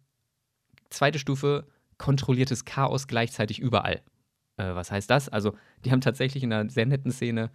zweite 0.89 1.19
Stufe, 1.19 1.67
kontrolliertes 1.97 2.65
Chaos 2.65 3.07
gleichzeitig 3.07 3.59
überall. 3.59 4.01
Äh, 4.57 4.75
was 4.75 4.91
heißt 4.91 5.09
das? 5.09 5.29
Also, 5.29 5.55
die 5.83 5.91
haben 5.91 6.01
tatsächlich 6.01 6.43
in 6.43 6.53
einer 6.53 6.69
sehr 6.69 6.85
netten 6.85 7.11
Szene 7.11 7.51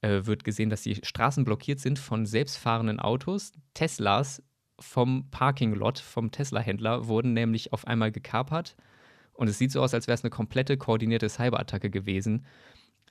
äh, 0.00 0.26
wird 0.26 0.44
gesehen, 0.44 0.70
dass 0.70 0.82
die 0.82 0.96
Straßen 0.96 1.44
blockiert 1.44 1.80
sind 1.80 1.98
von 1.98 2.26
selbstfahrenden 2.26 3.00
Autos. 3.00 3.52
Teslas 3.72 4.42
vom 4.78 5.30
Parking-Lot, 5.30 5.98
vom 5.98 6.30
Tesla-Händler, 6.30 7.06
wurden 7.06 7.32
nämlich 7.32 7.72
auf 7.72 7.86
einmal 7.86 8.12
gekapert. 8.12 8.76
Und 9.32 9.48
es 9.48 9.58
sieht 9.58 9.72
so 9.72 9.82
aus, 9.82 9.94
als 9.94 10.06
wäre 10.06 10.14
es 10.14 10.22
eine 10.22 10.30
komplette 10.30 10.76
koordinierte 10.76 11.28
Cyberattacke 11.28 11.90
gewesen, 11.90 12.44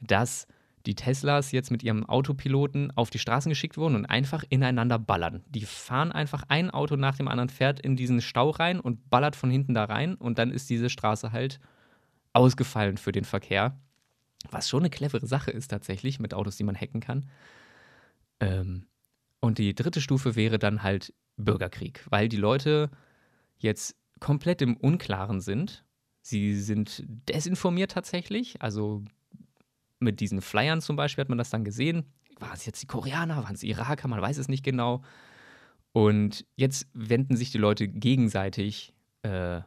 dass 0.01 0.47
die 0.85 0.95
Teslas 0.95 1.51
jetzt 1.51 1.71
mit 1.71 1.81
ihrem 1.83 2.05
Autopiloten 2.05 2.91
auf 2.95 3.09
die 3.09 3.19
Straßen 3.19 3.49
geschickt 3.49 3.77
wurden 3.77 3.95
und 3.95 4.05
einfach 4.05 4.43
ineinander 4.49 4.99
ballern. 4.99 5.43
Die 5.47 5.61
fahren 5.61 6.11
einfach 6.11 6.43
ein 6.49 6.69
Auto 6.69 6.95
nach 6.95 7.15
dem 7.15 7.27
anderen, 7.27 7.49
fährt 7.49 7.79
in 7.79 7.95
diesen 7.95 8.21
Stau 8.21 8.49
rein 8.49 8.79
und 8.79 9.09
ballert 9.09 9.35
von 9.35 9.49
hinten 9.49 9.73
da 9.73 9.85
rein 9.85 10.15
und 10.15 10.37
dann 10.37 10.51
ist 10.51 10.69
diese 10.69 10.89
Straße 10.89 11.31
halt 11.31 11.59
ausgefallen 12.33 12.97
für 12.97 13.11
den 13.11 13.23
Verkehr. 13.23 13.79
Was 14.51 14.67
schon 14.67 14.81
eine 14.81 14.89
clevere 14.89 15.25
Sache 15.25 15.51
ist 15.51 15.69
tatsächlich 15.69 16.19
mit 16.19 16.33
Autos, 16.33 16.57
die 16.57 16.63
man 16.63 16.75
hacken 16.75 16.99
kann. 16.99 17.29
Ähm, 18.41 18.87
und 19.39 19.57
die 19.57 19.73
dritte 19.73 20.01
Stufe 20.01 20.35
wäre 20.35 20.59
dann 20.59 20.83
halt 20.83 21.13
Bürgerkrieg, 21.37 22.05
weil 22.09 22.27
die 22.27 22.37
Leute 22.37 22.89
jetzt 23.57 23.95
komplett 24.19 24.61
im 24.61 24.75
Unklaren 24.75 25.39
sind. 25.39 25.85
Sie 26.21 26.55
sind 26.55 27.03
desinformiert 27.05 27.91
tatsächlich, 27.91 28.61
also 28.61 29.03
mit 30.03 30.19
diesen 30.19 30.41
Flyern 30.41 30.81
zum 30.81 30.95
Beispiel 30.95 31.23
hat 31.23 31.29
man 31.29 31.37
das 31.37 31.49
dann 31.49 31.63
gesehen. 31.63 32.05
Waren 32.39 32.53
es 32.53 32.65
jetzt 32.65 32.81
die 32.81 32.87
Koreaner, 32.87 33.37
waren 33.37 33.55
es 33.55 33.63
Iraker, 33.63 34.07
man 34.07 34.21
weiß 34.21 34.37
es 34.37 34.47
nicht 34.47 34.63
genau. 34.63 35.03
Und 35.91 36.45
jetzt 36.55 36.87
wenden 36.93 37.35
sich 37.35 37.51
die 37.51 37.59
Leute 37.59 37.87
gegenseitig 37.87 38.93
äh, 39.21 39.61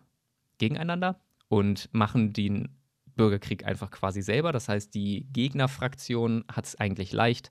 gegeneinander 0.58 1.20
und 1.48 1.88
machen 1.92 2.32
den 2.32 2.76
Bürgerkrieg 3.14 3.64
einfach 3.64 3.90
quasi 3.90 4.22
selber. 4.22 4.52
Das 4.52 4.68
heißt, 4.68 4.94
die 4.94 5.26
Gegnerfraktion 5.32 6.44
hat 6.52 6.66
es 6.66 6.76
eigentlich 6.76 7.12
leicht, 7.12 7.50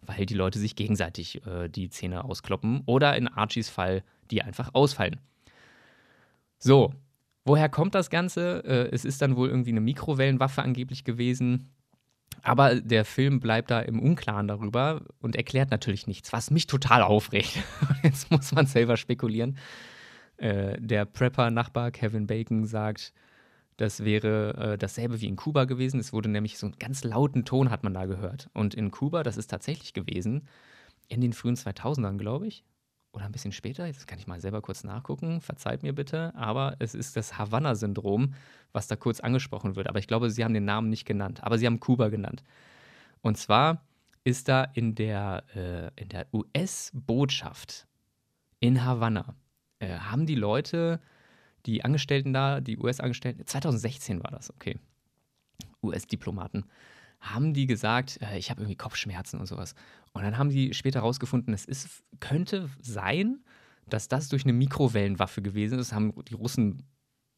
weil 0.00 0.26
die 0.26 0.34
Leute 0.34 0.58
sich 0.58 0.76
gegenseitig 0.76 1.46
äh, 1.46 1.68
die 1.68 1.90
Zähne 1.90 2.24
auskloppen 2.24 2.82
oder 2.86 3.16
in 3.16 3.28
Archies 3.28 3.68
Fall 3.68 4.02
die 4.30 4.42
einfach 4.42 4.70
ausfallen. 4.72 5.20
So, 6.58 6.94
woher 7.44 7.68
kommt 7.68 7.94
das 7.94 8.10
Ganze? 8.10 8.64
Äh, 8.64 8.88
es 8.92 9.04
ist 9.04 9.22
dann 9.22 9.36
wohl 9.36 9.48
irgendwie 9.48 9.70
eine 9.70 9.80
Mikrowellenwaffe 9.80 10.62
angeblich 10.62 11.04
gewesen. 11.04 11.70
Aber 12.42 12.80
der 12.80 13.04
Film 13.04 13.40
bleibt 13.40 13.70
da 13.70 13.80
im 13.80 14.00
Unklaren 14.00 14.48
darüber 14.48 15.02
und 15.20 15.36
erklärt 15.36 15.70
natürlich 15.70 16.06
nichts, 16.06 16.32
was 16.32 16.50
mich 16.50 16.66
total 16.66 17.02
aufregt. 17.02 17.58
Jetzt 18.02 18.30
muss 18.30 18.52
man 18.52 18.66
selber 18.66 18.96
spekulieren. 18.96 19.58
Äh, 20.36 20.80
der 20.80 21.04
Prepper-Nachbar 21.04 21.90
Kevin 21.90 22.26
Bacon 22.26 22.66
sagt, 22.66 23.12
das 23.76 24.04
wäre 24.04 24.72
äh, 24.72 24.78
dasselbe 24.78 25.20
wie 25.20 25.26
in 25.26 25.36
Kuba 25.36 25.64
gewesen. 25.64 26.00
Es 26.00 26.12
wurde 26.12 26.28
nämlich 26.28 26.58
so 26.58 26.66
einen 26.66 26.78
ganz 26.78 27.04
lauten 27.04 27.44
Ton 27.44 27.70
hat 27.70 27.84
man 27.84 27.94
da 27.94 28.06
gehört. 28.06 28.48
Und 28.54 28.74
in 28.74 28.90
Kuba, 28.90 29.22
das 29.22 29.36
ist 29.36 29.48
tatsächlich 29.48 29.92
gewesen, 29.92 30.48
in 31.08 31.20
den 31.20 31.32
frühen 31.32 31.56
2000ern, 31.56 32.16
glaube 32.16 32.46
ich, 32.46 32.64
oder 33.16 33.24
ein 33.24 33.32
bisschen 33.32 33.52
später, 33.52 33.86
jetzt 33.86 34.06
kann 34.06 34.18
ich 34.18 34.26
mal 34.26 34.40
selber 34.40 34.60
kurz 34.60 34.84
nachgucken, 34.84 35.40
verzeiht 35.40 35.82
mir 35.82 35.94
bitte, 35.94 36.34
aber 36.34 36.76
es 36.78 36.94
ist 36.94 37.16
das 37.16 37.38
Havanna-Syndrom, 37.38 38.34
was 38.72 38.88
da 38.88 38.96
kurz 38.96 39.20
angesprochen 39.20 39.74
wird. 39.74 39.88
Aber 39.88 39.98
ich 39.98 40.06
glaube, 40.06 40.30
sie 40.30 40.44
haben 40.44 40.52
den 40.52 40.66
Namen 40.66 40.90
nicht 40.90 41.06
genannt, 41.06 41.42
aber 41.42 41.56
sie 41.56 41.66
haben 41.66 41.80
Kuba 41.80 42.10
genannt. 42.10 42.44
Und 43.22 43.38
zwar 43.38 43.86
ist 44.22 44.48
da 44.48 44.64
in 44.64 44.94
der, 44.94 45.44
äh, 45.96 46.04
der 46.04 46.26
US-Botschaft 46.32 47.86
in 48.60 48.84
Havanna, 48.84 49.34
äh, 49.78 49.96
haben 49.96 50.26
die 50.26 50.34
Leute, 50.34 51.00
die 51.64 51.84
Angestellten 51.84 52.34
da, 52.34 52.60
die 52.60 52.76
US-Angestellten, 52.76 53.46
2016 53.46 54.22
war 54.22 54.30
das, 54.30 54.50
okay, 54.50 54.78
US-Diplomaten, 55.82 56.66
haben 57.34 57.54
die 57.54 57.66
gesagt, 57.66 58.20
äh, 58.22 58.38
ich 58.38 58.50
habe 58.50 58.62
irgendwie 58.62 58.76
Kopfschmerzen 58.76 59.40
und 59.40 59.46
sowas. 59.46 59.74
Und 60.12 60.22
dann 60.22 60.38
haben 60.38 60.50
die 60.50 60.74
später 60.74 61.00
herausgefunden, 61.00 61.52
es 61.54 61.64
ist, 61.64 62.04
könnte 62.20 62.70
sein, 62.80 63.44
dass 63.88 64.08
das 64.08 64.28
durch 64.28 64.44
eine 64.44 64.52
Mikrowellenwaffe 64.52 65.42
gewesen 65.42 65.78
ist. 65.78 65.92
Haben 65.92 66.12
die 66.24 66.34
Russen 66.34 66.82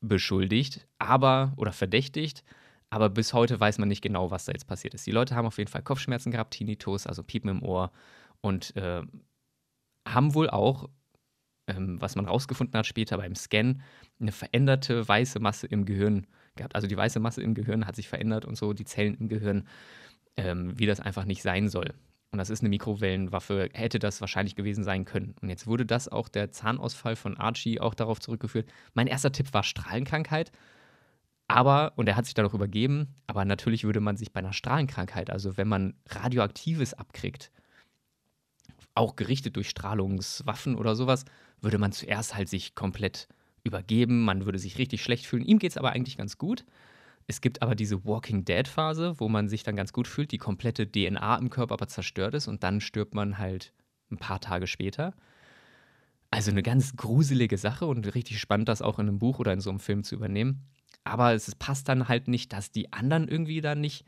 beschuldigt, 0.00 0.86
aber 0.98 1.52
oder 1.56 1.72
verdächtigt. 1.72 2.44
Aber 2.90 3.10
bis 3.10 3.34
heute 3.34 3.60
weiß 3.60 3.78
man 3.78 3.88
nicht 3.88 4.00
genau, 4.00 4.30
was 4.30 4.46
da 4.46 4.52
jetzt 4.52 4.66
passiert 4.66 4.94
ist. 4.94 5.06
Die 5.06 5.10
Leute 5.10 5.34
haben 5.34 5.46
auf 5.46 5.58
jeden 5.58 5.70
Fall 5.70 5.82
Kopfschmerzen 5.82 6.30
gehabt, 6.30 6.54
Tinnitus, 6.54 7.06
also 7.06 7.22
Piepen 7.22 7.50
im 7.50 7.62
Ohr 7.62 7.92
und 8.40 8.74
äh, 8.76 9.02
haben 10.06 10.34
wohl 10.34 10.48
auch, 10.48 10.88
ähm, 11.66 12.00
was 12.00 12.16
man 12.16 12.24
rausgefunden 12.24 12.78
hat 12.78 12.86
später 12.86 13.18
beim 13.18 13.34
Scan, 13.34 13.82
eine 14.20 14.32
veränderte 14.32 15.06
weiße 15.06 15.38
Masse 15.38 15.66
im 15.66 15.84
Gehirn 15.84 16.26
gehabt. 16.58 16.74
Also 16.74 16.86
die 16.86 16.96
weiße 16.96 17.20
Masse 17.20 17.42
im 17.42 17.54
Gehirn 17.54 17.86
hat 17.86 17.96
sich 17.96 18.08
verändert 18.08 18.44
und 18.44 18.56
so, 18.56 18.72
die 18.72 18.84
Zellen 18.84 19.14
im 19.14 19.28
Gehirn, 19.28 19.66
ähm, 20.36 20.78
wie 20.78 20.86
das 20.86 21.00
einfach 21.00 21.24
nicht 21.24 21.42
sein 21.42 21.68
soll. 21.68 21.94
Und 22.30 22.38
das 22.38 22.50
ist 22.50 22.60
eine 22.60 22.68
Mikrowellenwaffe, 22.68 23.70
hätte 23.72 23.98
das 23.98 24.20
wahrscheinlich 24.20 24.54
gewesen 24.54 24.84
sein 24.84 25.06
können. 25.06 25.34
Und 25.40 25.48
jetzt 25.48 25.66
wurde 25.66 25.86
das 25.86 26.08
auch 26.08 26.28
der 26.28 26.50
Zahnausfall 26.50 27.16
von 27.16 27.38
Archie 27.38 27.80
auch 27.80 27.94
darauf 27.94 28.20
zurückgeführt. 28.20 28.68
Mein 28.92 29.06
erster 29.06 29.32
Tipp 29.32 29.54
war 29.54 29.62
Strahlenkrankheit. 29.62 30.52
Aber, 31.50 31.94
und 31.96 32.06
er 32.06 32.16
hat 32.16 32.26
sich 32.26 32.34
dann 32.34 32.44
auch 32.44 32.52
übergeben, 32.52 33.14
aber 33.26 33.46
natürlich 33.46 33.84
würde 33.84 34.00
man 34.00 34.18
sich 34.18 34.32
bei 34.32 34.40
einer 34.40 34.52
Strahlenkrankheit, 34.52 35.30
also 35.30 35.56
wenn 35.56 35.66
man 35.66 35.94
Radioaktives 36.10 36.92
abkriegt, 36.92 37.50
auch 38.94 39.16
gerichtet 39.16 39.56
durch 39.56 39.70
Strahlungswaffen 39.70 40.76
oder 40.76 40.94
sowas, 40.94 41.24
würde 41.62 41.78
man 41.78 41.92
zuerst 41.92 42.36
halt 42.36 42.50
sich 42.50 42.74
komplett 42.74 43.28
übergeben, 43.68 44.24
man 44.24 44.44
würde 44.44 44.58
sich 44.58 44.78
richtig 44.78 45.02
schlecht 45.02 45.26
fühlen. 45.26 45.44
Ihm 45.44 45.58
geht 45.58 45.70
es 45.70 45.76
aber 45.76 45.92
eigentlich 45.92 46.16
ganz 46.16 46.38
gut. 46.38 46.64
Es 47.26 47.40
gibt 47.40 47.62
aber 47.62 47.74
diese 47.74 48.04
Walking 48.04 48.44
Dead-Phase, 48.44 49.20
wo 49.20 49.28
man 49.28 49.48
sich 49.48 49.62
dann 49.62 49.76
ganz 49.76 49.92
gut 49.92 50.08
fühlt, 50.08 50.32
die 50.32 50.38
komplette 50.38 50.90
DNA 50.90 51.36
im 51.36 51.50
Körper 51.50 51.74
aber 51.74 51.86
zerstört 51.86 52.34
ist 52.34 52.48
und 52.48 52.62
dann 52.64 52.80
stirbt 52.80 53.14
man 53.14 53.38
halt 53.38 53.72
ein 54.10 54.16
paar 54.16 54.40
Tage 54.40 54.66
später. 54.66 55.14
Also 56.30 56.50
eine 56.50 56.62
ganz 56.62 56.96
gruselige 56.96 57.58
Sache 57.58 57.86
und 57.86 58.14
richtig 58.14 58.40
spannend, 58.40 58.68
das 58.68 58.82
auch 58.82 58.98
in 58.98 59.08
einem 59.08 59.18
Buch 59.18 59.38
oder 59.38 59.52
in 59.52 59.60
so 59.60 59.70
einem 59.70 59.78
Film 59.78 60.04
zu 60.04 60.14
übernehmen. 60.14 60.66
Aber 61.04 61.34
es 61.34 61.54
passt 61.54 61.88
dann 61.88 62.08
halt 62.08 62.28
nicht, 62.28 62.52
dass 62.52 62.70
die 62.70 62.92
anderen 62.92 63.28
irgendwie 63.28 63.60
dann 63.60 63.80
nicht 63.80 64.04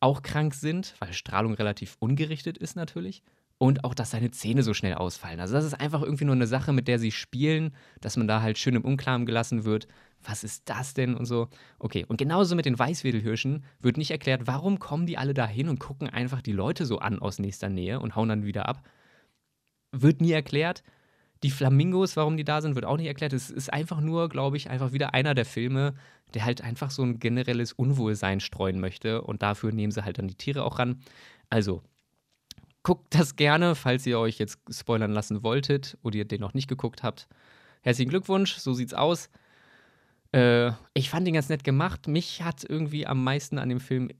auch 0.00 0.22
krank 0.22 0.54
sind, 0.54 0.94
weil 1.00 1.12
Strahlung 1.12 1.54
relativ 1.54 1.96
ungerichtet 2.00 2.58
ist 2.58 2.76
natürlich 2.76 3.22
und 3.58 3.84
auch, 3.84 3.94
dass 3.94 4.12
seine 4.12 4.30
Zähne 4.30 4.62
so 4.62 4.72
schnell 4.72 4.94
ausfallen. 4.94 5.40
Also 5.40 5.54
das 5.54 5.64
ist 5.64 5.74
einfach 5.74 6.02
irgendwie 6.02 6.24
nur 6.24 6.34
eine 6.34 6.46
Sache, 6.46 6.72
mit 6.72 6.88
der 6.88 6.98
sie 6.98 7.10
spielen, 7.10 7.74
dass 8.00 8.16
man 8.16 8.28
da 8.28 8.40
halt 8.40 8.56
schön 8.56 8.76
im 8.76 8.84
Unklaren 8.84 9.26
gelassen 9.26 9.64
wird. 9.64 9.88
Was 10.22 10.44
ist 10.44 10.68
das 10.68 10.94
denn 10.94 11.14
und 11.14 11.26
so? 11.26 11.48
Okay, 11.78 12.04
und 12.06 12.18
genauso 12.18 12.54
mit 12.54 12.66
den 12.66 12.78
Weißwedelhirschen 12.78 13.64
wird 13.80 13.96
nicht 13.96 14.10
erklärt, 14.10 14.46
warum 14.46 14.78
kommen 14.78 15.06
die 15.06 15.18
alle 15.18 15.34
da 15.34 15.46
hin 15.46 15.68
und 15.68 15.80
gucken 15.80 16.08
einfach 16.08 16.40
die 16.40 16.52
Leute 16.52 16.86
so 16.86 16.98
an 16.98 17.18
aus 17.18 17.38
nächster 17.38 17.68
Nähe 17.68 18.00
und 18.00 18.16
hauen 18.16 18.28
dann 18.28 18.44
wieder 18.44 18.68
ab. 18.68 18.82
Wird 19.92 20.20
nie 20.20 20.32
erklärt. 20.32 20.82
Die 21.44 21.50
Flamingos, 21.50 22.16
warum 22.16 22.36
die 22.36 22.44
da 22.44 22.60
sind, 22.60 22.74
wird 22.74 22.84
auch 22.84 22.96
nicht 22.96 23.06
erklärt. 23.06 23.32
Es 23.32 23.50
ist 23.50 23.72
einfach 23.72 24.00
nur, 24.00 24.28
glaube 24.28 24.56
ich, 24.56 24.70
einfach 24.70 24.92
wieder 24.92 25.14
einer 25.14 25.34
der 25.34 25.44
Filme, 25.44 25.94
der 26.34 26.44
halt 26.44 26.62
einfach 26.62 26.90
so 26.90 27.02
ein 27.02 27.20
generelles 27.20 27.72
Unwohlsein 27.72 28.40
streuen 28.40 28.80
möchte. 28.80 29.22
Und 29.22 29.42
dafür 29.42 29.72
nehmen 29.72 29.92
sie 29.92 30.04
halt 30.04 30.18
dann 30.18 30.28
die 30.28 30.34
Tiere 30.34 30.64
auch 30.64 30.80
ran. 30.80 31.00
Also, 31.48 31.82
guckt 32.88 33.14
das 33.14 33.36
gerne, 33.36 33.74
falls 33.74 34.06
ihr 34.06 34.18
euch 34.18 34.38
jetzt 34.38 34.58
spoilern 34.70 35.12
lassen 35.12 35.42
wolltet 35.42 35.98
oder 36.02 36.16
ihr 36.16 36.24
den 36.24 36.40
noch 36.40 36.54
nicht 36.54 36.68
geguckt 36.68 37.02
habt. 37.02 37.28
Herzlichen 37.82 38.08
Glückwunsch, 38.08 38.56
so 38.56 38.72
sieht's 38.72 38.94
aus. 38.94 39.28
Äh, 40.32 40.72
ich 40.94 41.10
fand 41.10 41.28
ihn 41.28 41.34
ganz 41.34 41.50
nett 41.50 41.64
gemacht. 41.64 42.08
Mich 42.08 42.40
hat 42.40 42.64
irgendwie 42.66 43.06
am 43.06 43.22
meisten 43.22 43.58
an 43.58 43.68
dem 43.68 43.80
Film. 43.80 44.10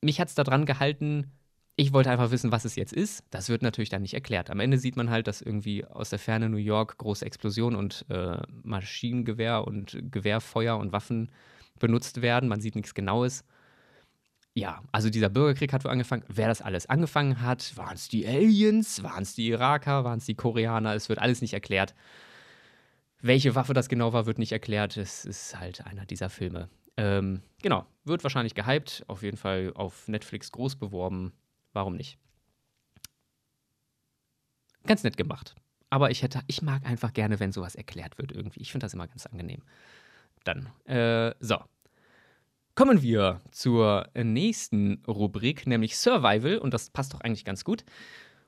Mich 0.00 0.18
hat's 0.18 0.34
daran 0.34 0.64
gehalten. 0.64 1.30
Ich 1.76 1.92
wollte 1.92 2.10
einfach 2.10 2.30
wissen, 2.30 2.52
was 2.52 2.64
es 2.64 2.74
jetzt 2.74 2.94
ist. 2.94 3.22
Das 3.28 3.50
wird 3.50 3.60
natürlich 3.60 3.90
dann 3.90 4.00
nicht 4.00 4.14
erklärt. 4.14 4.48
Am 4.48 4.60
Ende 4.60 4.78
sieht 4.78 4.96
man 4.96 5.10
halt, 5.10 5.26
dass 5.26 5.42
irgendwie 5.42 5.84
aus 5.84 6.08
der 6.08 6.18
Ferne 6.18 6.48
New 6.48 6.56
York 6.56 6.96
große 6.96 7.26
Explosion 7.26 7.76
und 7.76 8.06
äh, 8.08 8.38
Maschinengewehr 8.62 9.66
und 9.66 9.98
Gewehrfeuer 10.10 10.78
und 10.78 10.92
Waffen 10.92 11.30
benutzt 11.78 12.22
werden. 12.22 12.48
Man 12.48 12.62
sieht 12.62 12.76
nichts 12.76 12.94
Genaues 12.94 13.44
ja, 14.56 14.82
also 14.90 15.10
dieser 15.10 15.28
Bürgerkrieg 15.28 15.74
hat 15.74 15.84
wohl 15.84 15.90
angefangen. 15.90 16.24
Wer 16.28 16.48
das 16.48 16.62
alles 16.62 16.86
angefangen 16.86 17.42
hat, 17.42 17.76
waren 17.76 17.94
es 17.94 18.08
die 18.08 18.26
Aliens, 18.26 19.02
waren 19.02 19.22
es 19.22 19.34
die 19.34 19.48
Iraker, 19.48 20.02
waren 20.04 20.16
es 20.16 20.24
die 20.24 20.34
Koreaner, 20.34 20.94
es 20.94 21.10
wird 21.10 21.18
alles 21.18 21.42
nicht 21.42 21.52
erklärt. 21.52 21.94
Welche 23.20 23.54
Waffe 23.54 23.74
das 23.74 23.90
genau 23.90 24.14
war, 24.14 24.24
wird 24.24 24.38
nicht 24.38 24.52
erklärt. 24.52 24.96
Es 24.96 25.26
ist 25.26 25.58
halt 25.58 25.86
einer 25.86 26.06
dieser 26.06 26.30
Filme. 26.30 26.70
Ähm, 26.96 27.42
genau, 27.60 27.84
wird 28.04 28.22
wahrscheinlich 28.22 28.54
gehypt, 28.54 29.04
auf 29.08 29.22
jeden 29.22 29.36
Fall 29.36 29.72
auf 29.74 30.08
Netflix 30.08 30.50
groß 30.52 30.76
beworben. 30.76 31.34
Warum 31.74 31.94
nicht? 31.94 32.18
Ganz 34.86 35.04
nett 35.04 35.18
gemacht. 35.18 35.54
Aber 35.90 36.10
ich 36.10 36.22
hätte, 36.22 36.40
ich 36.46 36.62
mag 36.62 36.86
einfach 36.86 37.12
gerne, 37.12 37.40
wenn 37.40 37.52
sowas 37.52 37.74
erklärt 37.74 38.16
wird 38.16 38.32
irgendwie. 38.32 38.60
Ich 38.60 38.72
finde 38.72 38.86
das 38.86 38.94
immer 38.94 39.06
ganz 39.06 39.26
angenehm. 39.26 39.62
Dann, 40.44 40.70
äh, 40.86 41.34
so, 41.40 41.58
Kommen 42.76 43.00
wir 43.00 43.40
zur 43.52 44.06
nächsten 44.14 45.02
Rubrik, 45.08 45.66
nämlich 45.66 45.96
Survival, 45.96 46.58
und 46.58 46.74
das 46.74 46.90
passt 46.90 47.14
doch 47.14 47.22
eigentlich 47.22 47.46
ganz 47.46 47.64
gut. 47.64 47.86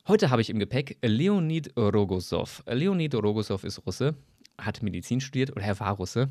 Heute 0.06 0.28
habe 0.28 0.42
ich 0.42 0.50
im 0.50 0.58
Gepäck 0.58 0.98
Leonid 1.00 1.74
Rogosov. 1.78 2.62
Leonid 2.66 3.14
Rogosov 3.14 3.64
ist 3.64 3.86
Russe, 3.86 4.16
hat 4.58 4.82
Medizin 4.82 5.22
studiert 5.22 5.52
oder 5.52 5.62
er 5.62 5.80
war 5.80 5.92
Russe. 5.94 6.28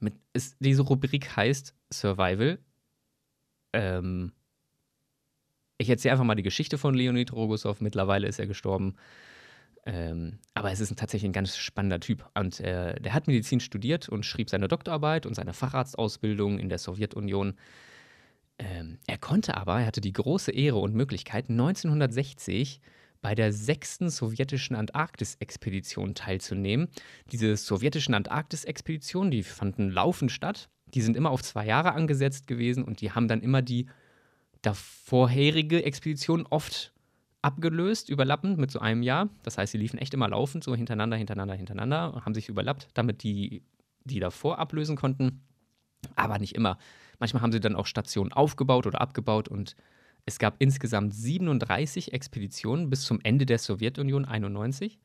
Mit, 0.00 0.14
ist, 0.32 0.56
diese 0.58 0.80
Rubrik 0.80 1.36
heißt 1.36 1.74
Survival. 1.92 2.60
Ähm, 3.74 4.32
ich 5.76 5.90
erzähle 5.90 6.12
einfach 6.12 6.24
mal 6.24 6.34
die 6.34 6.42
Geschichte 6.42 6.78
von 6.78 6.94
Leonid 6.94 7.30
Rogosov. 7.30 7.82
Mittlerweile 7.82 8.26
ist 8.26 8.38
er 8.38 8.46
gestorben. 8.46 8.96
Ähm, 9.86 10.40
aber 10.54 10.72
es 10.72 10.80
ist 10.80 10.98
tatsächlich 10.98 11.28
ein 11.28 11.32
ganz 11.32 11.56
spannender 11.56 12.00
Typ. 12.00 12.28
Und 12.34 12.58
äh, 12.60 13.00
der 13.00 13.14
hat 13.14 13.28
Medizin 13.28 13.60
studiert 13.60 14.08
und 14.08 14.26
schrieb 14.26 14.50
seine 14.50 14.66
Doktorarbeit 14.66 15.26
und 15.26 15.34
seine 15.34 15.52
Facharztausbildung 15.52 16.58
in 16.58 16.68
der 16.68 16.78
Sowjetunion. 16.78 17.54
Ähm, 18.58 18.98
er 19.06 19.18
konnte 19.18 19.56
aber, 19.56 19.80
er 19.80 19.86
hatte 19.86 20.00
die 20.00 20.12
große 20.12 20.50
Ehre 20.50 20.78
und 20.78 20.94
Möglichkeit, 20.94 21.50
1960 21.50 22.80
bei 23.22 23.34
der 23.34 23.52
sechsten 23.52 24.10
sowjetischen 24.10 24.74
Antarktis-Expedition 24.76 26.14
teilzunehmen. 26.14 26.88
Diese 27.30 27.56
sowjetischen 27.56 28.14
Antarktis-Expeditionen, 28.14 29.30
die 29.30 29.44
fanden 29.44 29.90
laufend 29.90 30.32
statt. 30.32 30.68
Die 30.94 31.00
sind 31.00 31.16
immer 31.16 31.30
auf 31.30 31.42
zwei 31.42 31.64
Jahre 31.64 31.92
angesetzt 31.92 32.46
gewesen 32.48 32.84
und 32.84 33.00
die 33.00 33.12
haben 33.12 33.28
dann 33.28 33.40
immer 33.40 33.62
die 33.62 33.86
davorherige 34.62 35.84
Expedition 35.84 36.46
oft 36.48 36.92
abgelöst, 37.46 38.10
überlappend 38.10 38.58
mit 38.58 38.72
so 38.72 38.80
einem 38.80 39.04
Jahr. 39.04 39.28
Das 39.44 39.56
heißt, 39.56 39.70
sie 39.70 39.78
liefen 39.78 39.98
echt 39.98 40.12
immer 40.12 40.28
laufend, 40.28 40.64
so 40.64 40.74
hintereinander, 40.74 41.16
hintereinander, 41.16 41.54
hintereinander, 41.54 42.20
haben 42.24 42.34
sich 42.34 42.48
überlappt, 42.48 42.88
damit 42.94 43.22
die, 43.22 43.62
die 44.04 44.18
davor 44.18 44.58
ablösen 44.58 44.96
konnten. 44.96 45.42
Aber 46.16 46.38
nicht 46.40 46.56
immer. 46.56 46.76
Manchmal 47.20 47.42
haben 47.42 47.52
sie 47.52 47.60
dann 47.60 47.76
auch 47.76 47.86
Stationen 47.86 48.32
aufgebaut 48.32 48.86
oder 48.86 49.00
abgebaut 49.00 49.48
und 49.48 49.76
Es 50.28 50.40
gab 50.40 50.56
insgesamt 50.58 51.14
37 51.14 52.12
Expeditionen 52.12 52.90
bis 52.90 53.02
zum 53.02 53.20
Ende 53.22 53.46
der 53.46 53.58
Sowjetunion 53.58 54.24
91. 54.24 54.98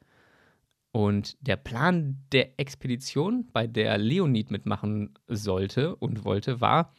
Und 0.92 1.38
der 1.42 1.58
Plan 1.58 2.18
der 2.32 2.60
Expedition, 2.60 3.48
bei 3.54 3.68
der 3.68 4.00
Leonid 4.00 4.50
mitmachen 4.50 5.14
sollte 5.28 5.96
und 5.96 6.26
wollte, 6.26 6.60
war, 6.60 6.92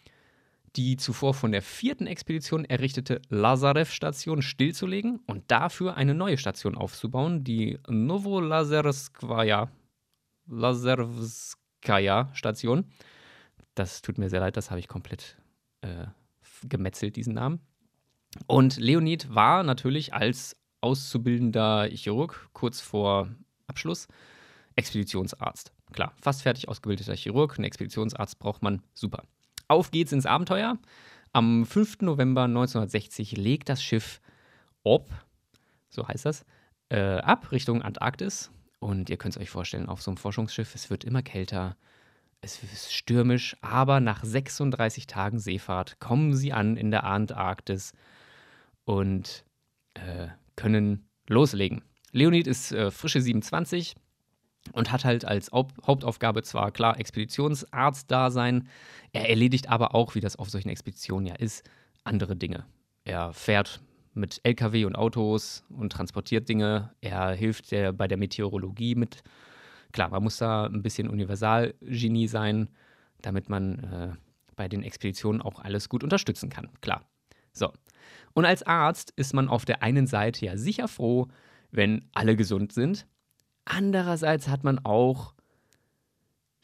die 0.76 0.96
zuvor 0.96 1.34
von 1.34 1.52
der 1.52 1.62
vierten 1.62 2.06
Expedition 2.06 2.64
errichtete 2.64 3.20
Lazarev-Station 3.28 4.40
stillzulegen 4.42 5.20
und 5.26 5.50
dafür 5.50 5.96
eine 5.96 6.14
neue 6.14 6.38
Station 6.38 6.76
aufzubauen, 6.76 7.44
die 7.44 7.78
Novolazerskaya 7.88 9.68
Station. 12.32 12.84
Das 13.74 14.02
tut 14.02 14.18
mir 14.18 14.30
sehr 14.30 14.40
leid, 14.40 14.56
das 14.56 14.70
habe 14.70 14.80
ich 14.80 14.88
komplett 14.88 15.36
äh, 15.82 16.06
gemetzelt, 16.64 17.16
diesen 17.16 17.34
Namen. 17.34 17.60
Und 18.46 18.78
Leonid 18.78 19.34
war 19.34 19.62
natürlich 19.62 20.14
als 20.14 20.56
auszubildender 20.80 21.88
Chirurg 21.90 22.48
kurz 22.52 22.80
vor 22.80 23.28
Abschluss 23.66 24.08
Expeditionsarzt. 24.74 25.72
Klar, 25.92 26.14
fast 26.18 26.42
fertig 26.42 26.68
ausgebildeter 26.68 27.14
Chirurg, 27.14 27.58
einen 27.58 27.64
Expeditionsarzt 27.64 28.38
braucht 28.38 28.62
man, 28.62 28.82
super. 28.94 29.24
Auf 29.72 29.90
geht's 29.90 30.12
ins 30.12 30.26
Abenteuer. 30.26 30.76
Am 31.32 31.64
5. 31.64 32.02
November 32.02 32.42
1960 32.42 33.38
legt 33.38 33.70
das 33.70 33.82
Schiff 33.82 34.20
Ob, 34.82 35.08
so 35.88 36.06
heißt 36.06 36.26
das, 36.26 36.44
äh, 36.90 37.16
ab 37.20 37.50
Richtung 37.52 37.80
Antarktis. 37.80 38.50
Und 38.80 39.08
ihr 39.08 39.16
könnt 39.16 39.34
es 39.34 39.40
euch 39.40 39.48
vorstellen, 39.48 39.88
auf 39.88 40.02
so 40.02 40.10
einem 40.10 40.18
Forschungsschiff, 40.18 40.74
es 40.74 40.90
wird 40.90 41.04
immer 41.04 41.22
kälter, 41.22 41.78
es 42.42 42.62
ist 42.62 42.92
stürmisch, 42.92 43.56
aber 43.62 44.00
nach 44.00 44.22
36 44.22 45.06
Tagen 45.06 45.38
Seefahrt 45.38 45.98
kommen 46.00 46.34
sie 46.34 46.52
an 46.52 46.76
in 46.76 46.90
der 46.90 47.04
Antarktis 47.04 47.94
und 48.84 49.46
äh, 49.94 50.28
können 50.54 51.08
loslegen. 51.28 51.82
Leonid 52.10 52.46
ist 52.46 52.72
äh, 52.72 52.90
frische 52.90 53.22
27 53.22 53.94
und 54.72 54.92
hat 54.92 55.04
halt 55.04 55.24
als 55.24 55.50
Hauptaufgabe 55.52 56.42
zwar 56.42 56.70
klar 56.70 56.98
Expeditionsarzt-Dasein, 56.98 58.68
er 59.12 59.28
erledigt 59.28 59.68
aber 59.68 59.94
auch, 59.94 60.14
wie 60.14 60.20
das 60.20 60.36
auf 60.36 60.50
solchen 60.50 60.68
Expeditionen 60.68 61.26
ja 61.26 61.34
ist, 61.34 61.68
andere 62.04 62.36
Dinge. 62.36 62.64
Er 63.04 63.32
fährt 63.32 63.80
mit 64.14 64.40
LKW 64.44 64.84
und 64.84 64.96
Autos 64.96 65.64
und 65.70 65.92
transportiert 65.92 66.48
Dinge. 66.48 66.94
Er 67.00 67.32
hilft 67.32 67.72
der, 67.72 67.92
bei 67.92 68.06
der 68.06 68.18
Meteorologie 68.18 68.94
mit. 68.94 69.22
Klar, 69.92 70.10
man 70.10 70.22
muss 70.22 70.38
da 70.38 70.66
ein 70.66 70.82
bisschen 70.82 71.08
Universalgenie 71.08 72.28
sein, 72.28 72.68
damit 73.20 73.48
man 73.48 73.78
äh, 73.78 74.12
bei 74.56 74.68
den 74.68 74.82
Expeditionen 74.82 75.42
auch 75.42 75.60
alles 75.60 75.88
gut 75.88 76.04
unterstützen 76.04 76.50
kann. 76.50 76.68
Klar. 76.80 77.04
So. 77.52 77.72
Und 78.34 78.44
als 78.44 78.62
Arzt 78.62 79.12
ist 79.16 79.34
man 79.34 79.48
auf 79.48 79.64
der 79.64 79.82
einen 79.82 80.06
Seite 80.06 80.44
ja 80.46 80.56
sicher 80.56 80.88
froh, 80.88 81.28
wenn 81.70 82.08
alle 82.12 82.36
gesund 82.36 82.72
sind. 82.72 83.06
Andererseits 83.64 84.48
hat 84.48 84.64
man 84.64 84.78
auch 84.84 85.34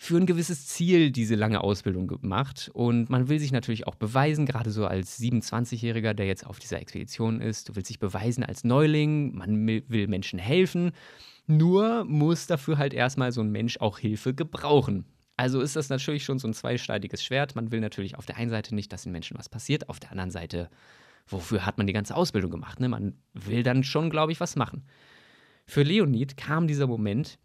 für 0.01 0.17
ein 0.17 0.27
gewisses 0.27 0.69
Ziel 0.69 1.11
diese 1.11 1.35
lange 1.35 1.61
Ausbildung 1.61 2.07
gemacht 2.07 2.71
und 2.73 3.11
man 3.11 3.29
will 3.29 3.41
sich 3.41 3.51
natürlich 3.51 3.89
auch 3.89 3.97
beweisen, 3.97 4.47
gerade 4.47 4.71
so 4.71 4.87
als 4.87 5.21
27-Jähriger, 5.21 6.15
der 6.15 6.27
jetzt 6.27 6.47
auf 6.47 6.61
dieser 6.61 6.81
Expedition 6.81 7.41
ist. 7.41 7.69
Du 7.69 7.75
willst 7.75 7.91
dich 7.91 7.99
beweisen 7.99 8.45
als 8.45 8.63
Neuling, 8.63 9.35
man 9.35 9.67
will 9.67 10.07
Menschen 10.07 10.39
helfen. 10.39 10.93
Nur 11.49 12.05
muss 12.05 12.47
dafür 12.47 12.79
halt 12.79 12.95
erstmal 12.95 13.33
so 13.33 13.41
ein 13.41 13.51
Mensch 13.51 13.79
auch 13.79 13.99
Hilfe 13.99 14.35
gebrauchen. 14.35 15.05
Also 15.37 15.61
ist 15.61 15.75
das 15.75 15.89
natürlich 15.89 16.25
schon 16.25 16.39
so 16.39 16.47
ein 16.47 16.55
zweischneidiges 16.55 17.25
Schwert. 17.25 17.57
Man 17.57 17.73
will 17.73 17.81
natürlich 17.81 18.17
auf 18.17 18.27
der 18.27 18.37
einen 18.37 18.51
Seite 18.51 18.77
nicht, 18.77 18.93
dass 18.93 19.03
den 19.03 19.13
Menschen 19.13 19.37
was 19.37 19.49
passiert, 19.49 19.89
auf 19.89 19.99
der 19.99 20.13
anderen 20.13 20.31
Seite, 20.31 20.71
wofür 21.27 21.67
hat 21.67 21.77
man 21.77 21.89
die 21.89 21.93
ganze 21.93 22.15
Ausbildung 22.15 22.53
gemacht? 22.53 22.79
Ne? 22.79 22.89
Man 22.89 23.15
will 23.35 23.65
dann 23.65 23.83
schon, 23.83 24.11
glaube 24.11 24.31
ich, 24.31 24.39
was 24.39 24.55
machen. 24.55 24.85
Für 25.69 25.83
Leonid 25.83 26.39
kam 26.39 26.67
dieser 26.67 26.87
Moment, 26.87 27.39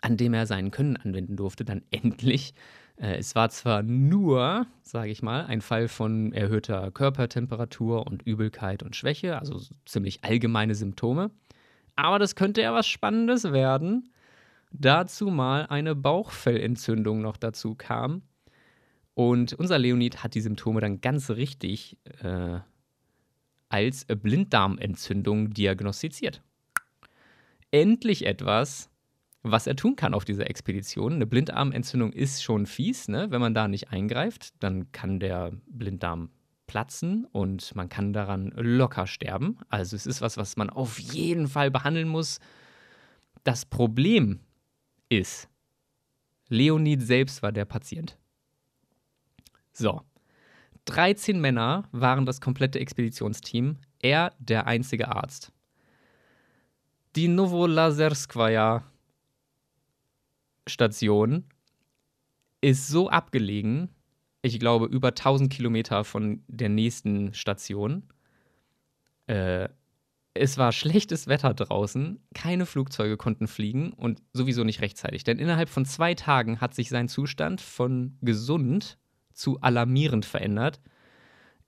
an 0.00 0.16
dem 0.16 0.32
er 0.32 0.46
sein 0.46 0.70
Können 0.70 0.96
anwenden 0.96 1.36
durfte, 1.36 1.66
dann 1.66 1.82
endlich. 1.90 2.54
Äh, 2.96 3.18
es 3.18 3.34
war 3.34 3.50
zwar 3.50 3.82
nur, 3.82 4.66
sage 4.82 5.10
ich 5.10 5.22
mal, 5.22 5.44
ein 5.44 5.60
Fall 5.60 5.88
von 5.88 6.32
erhöhter 6.32 6.90
Körpertemperatur 6.90 8.06
und 8.06 8.22
Übelkeit 8.22 8.82
und 8.82 8.96
Schwäche, 8.96 9.38
also 9.38 9.60
ziemlich 9.84 10.24
allgemeine 10.24 10.74
Symptome, 10.74 11.30
aber 11.94 12.18
das 12.18 12.36
könnte 12.36 12.62
ja 12.62 12.72
was 12.72 12.86
Spannendes 12.86 13.52
werden. 13.52 14.10
Dazu 14.72 15.28
mal 15.28 15.66
eine 15.66 15.94
Bauchfellentzündung 15.94 17.20
noch 17.20 17.36
dazu 17.36 17.74
kam. 17.74 18.22
Und 19.12 19.52
unser 19.52 19.78
Leonid 19.78 20.22
hat 20.24 20.34
die 20.34 20.40
Symptome 20.40 20.80
dann 20.80 21.02
ganz 21.02 21.30
richtig 21.30 21.98
äh, 22.22 22.60
als 23.68 24.06
Blinddarmentzündung 24.06 25.50
diagnostiziert 25.50 26.42
endlich 27.70 28.26
etwas, 28.26 28.90
was 29.42 29.66
er 29.66 29.76
tun 29.76 29.96
kann 29.96 30.14
auf 30.14 30.24
dieser 30.24 30.48
Expedition. 30.48 31.14
Eine 31.14 31.26
Blindarmentzündung 31.26 32.12
ist 32.12 32.42
schon 32.42 32.66
fies, 32.66 33.08
ne? 33.08 33.30
wenn 33.30 33.40
man 33.40 33.54
da 33.54 33.68
nicht 33.68 33.90
eingreift, 33.90 34.54
dann 34.60 34.90
kann 34.92 35.20
der 35.20 35.52
Blinddarm 35.66 36.30
platzen 36.66 37.26
und 37.26 37.74
man 37.74 37.88
kann 37.88 38.12
daran 38.12 38.52
locker 38.56 39.06
sterben. 39.06 39.58
Also 39.68 39.96
es 39.96 40.06
ist 40.06 40.20
was, 40.20 40.36
was 40.36 40.56
man 40.56 40.70
auf 40.70 40.98
jeden 40.98 41.48
Fall 41.48 41.70
behandeln 41.70 42.08
muss. 42.08 42.40
Das 43.44 43.64
Problem 43.64 44.40
ist, 45.08 45.48
Leonid 46.48 47.02
selbst 47.02 47.42
war 47.42 47.52
der 47.52 47.64
Patient. 47.64 48.18
So. 49.72 50.02
13 50.86 51.40
Männer 51.40 51.88
waren 51.90 52.26
das 52.26 52.40
komplette 52.40 52.78
Expeditionsteam, 52.78 53.78
er 54.00 54.32
der 54.38 54.66
einzige 54.66 55.08
Arzt. 55.08 55.52
Die 57.16 57.28
Novolazerskaya 57.28 58.84
Station 60.68 61.44
ist 62.60 62.88
so 62.88 63.08
abgelegen, 63.08 63.88
ich 64.42 64.60
glaube 64.60 64.84
über 64.84 65.08
1000 65.08 65.50
Kilometer 65.50 66.04
von 66.04 66.44
der 66.46 66.68
nächsten 66.68 67.32
Station. 67.32 68.02
Äh, 69.28 69.70
es 70.34 70.58
war 70.58 70.72
schlechtes 70.72 71.26
Wetter 71.26 71.54
draußen, 71.54 72.20
keine 72.34 72.66
Flugzeuge 72.66 73.16
konnten 73.16 73.46
fliegen 73.46 73.94
und 73.94 74.22
sowieso 74.34 74.62
nicht 74.62 74.82
rechtzeitig. 74.82 75.24
Denn 75.24 75.38
innerhalb 75.38 75.70
von 75.70 75.86
zwei 75.86 76.14
Tagen 76.14 76.60
hat 76.60 76.74
sich 76.74 76.90
sein 76.90 77.08
Zustand 77.08 77.62
von 77.62 78.18
gesund 78.20 78.98
zu 79.32 79.58
alarmierend 79.62 80.26
verändert. 80.26 80.82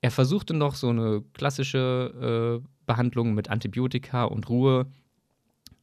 Er 0.01 0.11
versuchte 0.11 0.53
noch 0.53 0.75
so 0.75 0.89
eine 0.89 1.23
klassische 1.33 2.61
äh, 2.61 2.67
Behandlung 2.85 3.33
mit 3.33 3.49
Antibiotika 3.49 4.25
und 4.25 4.47
Ruhe 4.47 4.85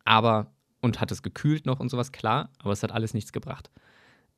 aber, 0.07 0.55
und 0.81 1.01
hat 1.01 1.11
es 1.11 1.23
gekühlt 1.23 1.67
noch 1.67 1.81
und 1.81 1.91
sowas, 1.91 2.13
klar, 2.13 2.51
aber 2.59 2.73
es 2.73 2.83
hat 2.83 2.93
alles 2.93 3.15
nichts 3.15 3.33
gebracht. 3.33 3.71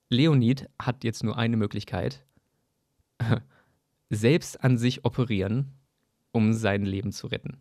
Leonid 0.09 0.69
hat 0.81 1.05
jetzt 1.05 1.23
nur 1.23 1.37
eine 1.37 1.57
Möglichkeit, 1.57 2.25
selbst 4.11 4.63
an 4.65 4.79
sich 4.79 5.05
operieren, 5.05 5.73
um 6.33 6.53
sein 6.53 6.85
Leben 6.85 7.13
zu 7.13 7.27
retten. 7.27 7.61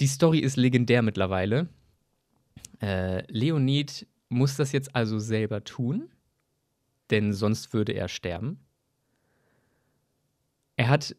Die 0.00 0.06
Story 0.06 0.38
ist 0.38 0.56
legendär 0.56 1.02
mittlerweile. 1.02 1.68
Äh, 2.80 3.24
Leonid 3.32 4.06
muss 4.28 4.56
das 4.56 4.72
jetzt 4.72 4.94
also 4.94 5.18
selber 5.18 5.64
tun, 5.64 6.10
denn 7.10 7.32
sonst 7.32 7.72
würde 7.72 7.92
er 7.92 8.08
sterben. 8.08 8.60
Er 10.76 10.88
hat 10.88 11.16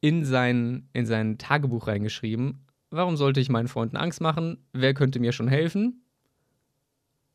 in 0.00 0.24
sein, 0.24 0.88
in 0.92 1.04
sein 1.04 1.38
Tagebuch 1.38 1.86
reingeschrieben, 1.86 2.64
warum 2.92 3.16
sollte 3.16 3.40
ich 3.40 3.48
meinen 3.48 3.68
Freunden 3.68 3.96
Angst 3.96 4.20
machen? 4.20 4.64
Wer 4.72 4.94
könnte 4.94 5.18
mir 5.18 5.32
schon 5.32 5.48
helfen? 5.48 6.04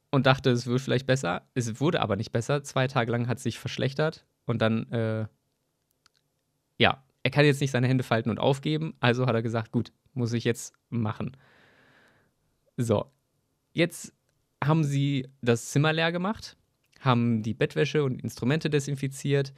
Und 0.10 0.26
dachte, 0.26 0.52
es 0.52 0.66
wird 0.68 0.80
vielleicht 0.80 1.06
besser. 1.06 1.48
Es 1.54 1.82
wurde 1.82 2.00
aber 2.02 2.16
nicht 2.16 2.32
besser. 2.32 2.64
Zwei 2.64 2.88
Tage 2.88 3.12
lang 3.12 3.28
hat 3.28 3.38
es 3.38 3.44
sich 3.44 3.60
verschlechtert. 3.60 4.26
Und 4.46 4.62
dann, 4.62 4.90
äh, 4.92 5.28
ja, 6.78 7.04
er 7.24 7.32
kann 7.32 7.46
jetzt 7.46 7.60
nicht 7.60 7.72
seine 7.72 7.88
Hände 7.88 8.06
falten 8.06 8.30
und 8.30 8.40
aufgeben. 8.40 8.96
Also 9.02 9.26
hat 9.26 9.36
er 9.36 9.42
gesagt, 9.42 9.72
gut, 9.72 9.92
muss 10.14 10.32
ich 10.32 10.46
jetzt 10.46 10.74
machen. 10.90 11.36
So, 12.78 13.12
jetzt 13.74 14.14
haben 14.64 14.84
sie 14.84 15.28
das 15.42 15.72
Zimmer 15.72 15.94
leer 15.94 16.12
gemacht, 16.12 16.56
haben 17.00 17.44
die 17.44 17.54
Bettwäsche 17.54 18.04
und 18.04 18.22
Instrumente 18.24 18.70
desinfiziert, 18.70 19.54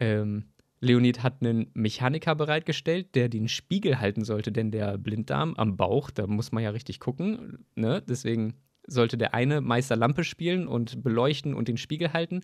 ähm, 0.00 0.46
Leonid 0.82 1.22
hat 1.22 1.36
einen 1.40 1.70
Mechaniker 1.74 2.34
bereitgestellt, 2.34 3.14
der 3.14 3.28
den 3.28 3.46
Spiegel 3.46 4.00
halten 4.00 4.24
sollte, 4.24 4.50
denn 4.50 4.72
der 4.72 4.98
Blinddarm 4.98 5.54
am 5.54 5.76
Bauch, 5.76 6.10
da 6.10 6.26
muss 6.26 6.50
man 6.50 6.64
ja 6.64 6.70
richtig 6.70 6.98
gucken. 6.98 7.64
Ne? 7.76 8.02
Deswegen 8.02 8.54
sollte 8.88 9.16
der 9.16 9.32
eine 9.32 9.60
Meister 9.60 9.94
Lampe 9.94 10.24
spielen 10.24 10.66
und 10.66 11.04
beleuchten 11.04 11.54
und 11.54 11.68
den 11.68 11.76
Spiegel 11.76 12.12
halten. 12.12 12.40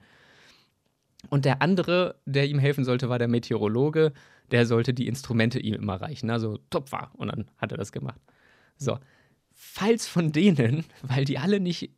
Und 1.31 1.47
der 1.47 1.63
andere, 1.63 2.21
der 2.27 2.49
ihm 2.49 2.61
helfen 2.61 2.85
sollte, 2.85 3.09
war 3.09 3.19
der 3.19 3.27
Meteorologe. 3.27 4.13
Der 4.53 4.67
sollte 4.67 4.95
die 4.95 5.09
Instrumente 5.09 5.59
ihm 5.59 5.75
immer 5.75 6.01
reichen. 6.01 6.31
Also 6.31 6.59
top 6.71 6.93
war. 6.93 7.11
Und 7.17 7.29
dann 7.29 7.51
hat 7.57 7.73
er 7.73 7.79
das 7.79 7.91
gemacht. 7.91 8.21
So. 8.77 9.01
Falls 9.51 10.07
von 10.07 10.31
denen, 10.31 10.85
weil 11.03 11.25
die 11.25 11.39
alle 11.39 11.59
nicht 11.59 11.91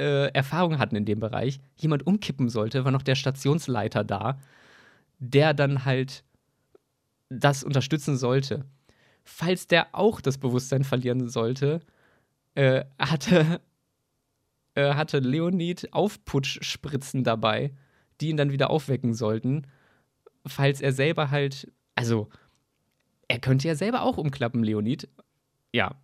äh, 0.00 0.32
Erfahrung 0.32 0.78
hatten 0.78 0.96
in 0.96 1.04
dem 1.04 1.20
Bereich, 1.20 1.60
jemand 1.76 2.06
umkippen 2.06 2.48
sollte, 2.48 2.86
war 2.86 2.92
noch 2.92 3.02
der 3.02 3.14
Stationsleiter 3.14 4.04
da 4.04 4.38
der 5.18 5.54
dann 5.54 5.84
halt 5.84 6.24
das 7.28 7.64
unterstützen 7.64 8.16
sollte. 8.16 8.64
Falls 9.24 9.66
der 9.66 9.94
auch 9.94 10.20
das 10.20 10.38
Bewusstsein 10.38 10.84
verlieren 10.84 11.28
sollte, 11.28 11.80
äh, 12.54 12.84
hatte, 12.98 13.60
äh, 14.74 14.94
hatte 14.94 15.18
Leonid 15.18 15.92
Aufputschspritzen 15.92 17.24
dabei, 17.24 17.72
die 18.20 18.28
ihn 18.28 18.36
dann 18.36 18.52
wieder 18.52 18.70
aufwecken 18.70 19.14
sollten, 19.14 19.66
falls 20.46 20.80
er 20.80 20.92
selber 20.92 21.30
halt, 21.30 21.70
also 21.94 22.28
er 23.28 23.40
könnte 23.40 23.68
ja 23.68 23.74
selber 23.74 24.02
auch 24.02 24.16
umklappen, 24.16 24.62
Leonid. 24.62 25.08
Ja. 25.72 25.96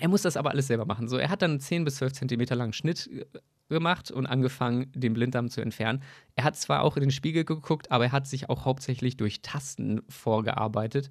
Er 0.00 0.08
muss 0.08 0.22
das 0.22 0.36
aber 0.36 0.50
alles 0.50 0.66
selber 0.66 0.86
machen. 0.86 1.08
So, 1.08 1.16
er 1.16 1.30
hat 1.30 1.42
dann 1.42 1.60
10 1.60 1.84
bis 1.84 1.96
12 1.96 2.14
Zentimeter 2.14 2.56
langen 2.56 2.72
Schnitt 2.72 3.06
äh, 3.06 3.24
gemacht 3.68 4.10
und 4.10 4.26
angefangen, 4.26 4.90
den 4.94 5.14
Blinddarm 5.14 5.48
zu 5.48 5.60
entfernen. 5.60 6.02
Er 6.36 6.44
hat 6.44 6.56
zwar 6.56 6.82
auch 6.82 6.96
in 6.96 7.02
den 7.02 7.10
Spiegel 7.10 7.44
geguckt, 7.44 7.90
aber 7.90 8.04
er 8.04 8.12
hat 8.12 8.26
sich 8.26 8.50
auch 8.50 8.64
hauptsächlich 8.64 9.16
durch 9.16 9.42
Tasten 9.42 10.02
vorgearbeitet. 10.08 11.10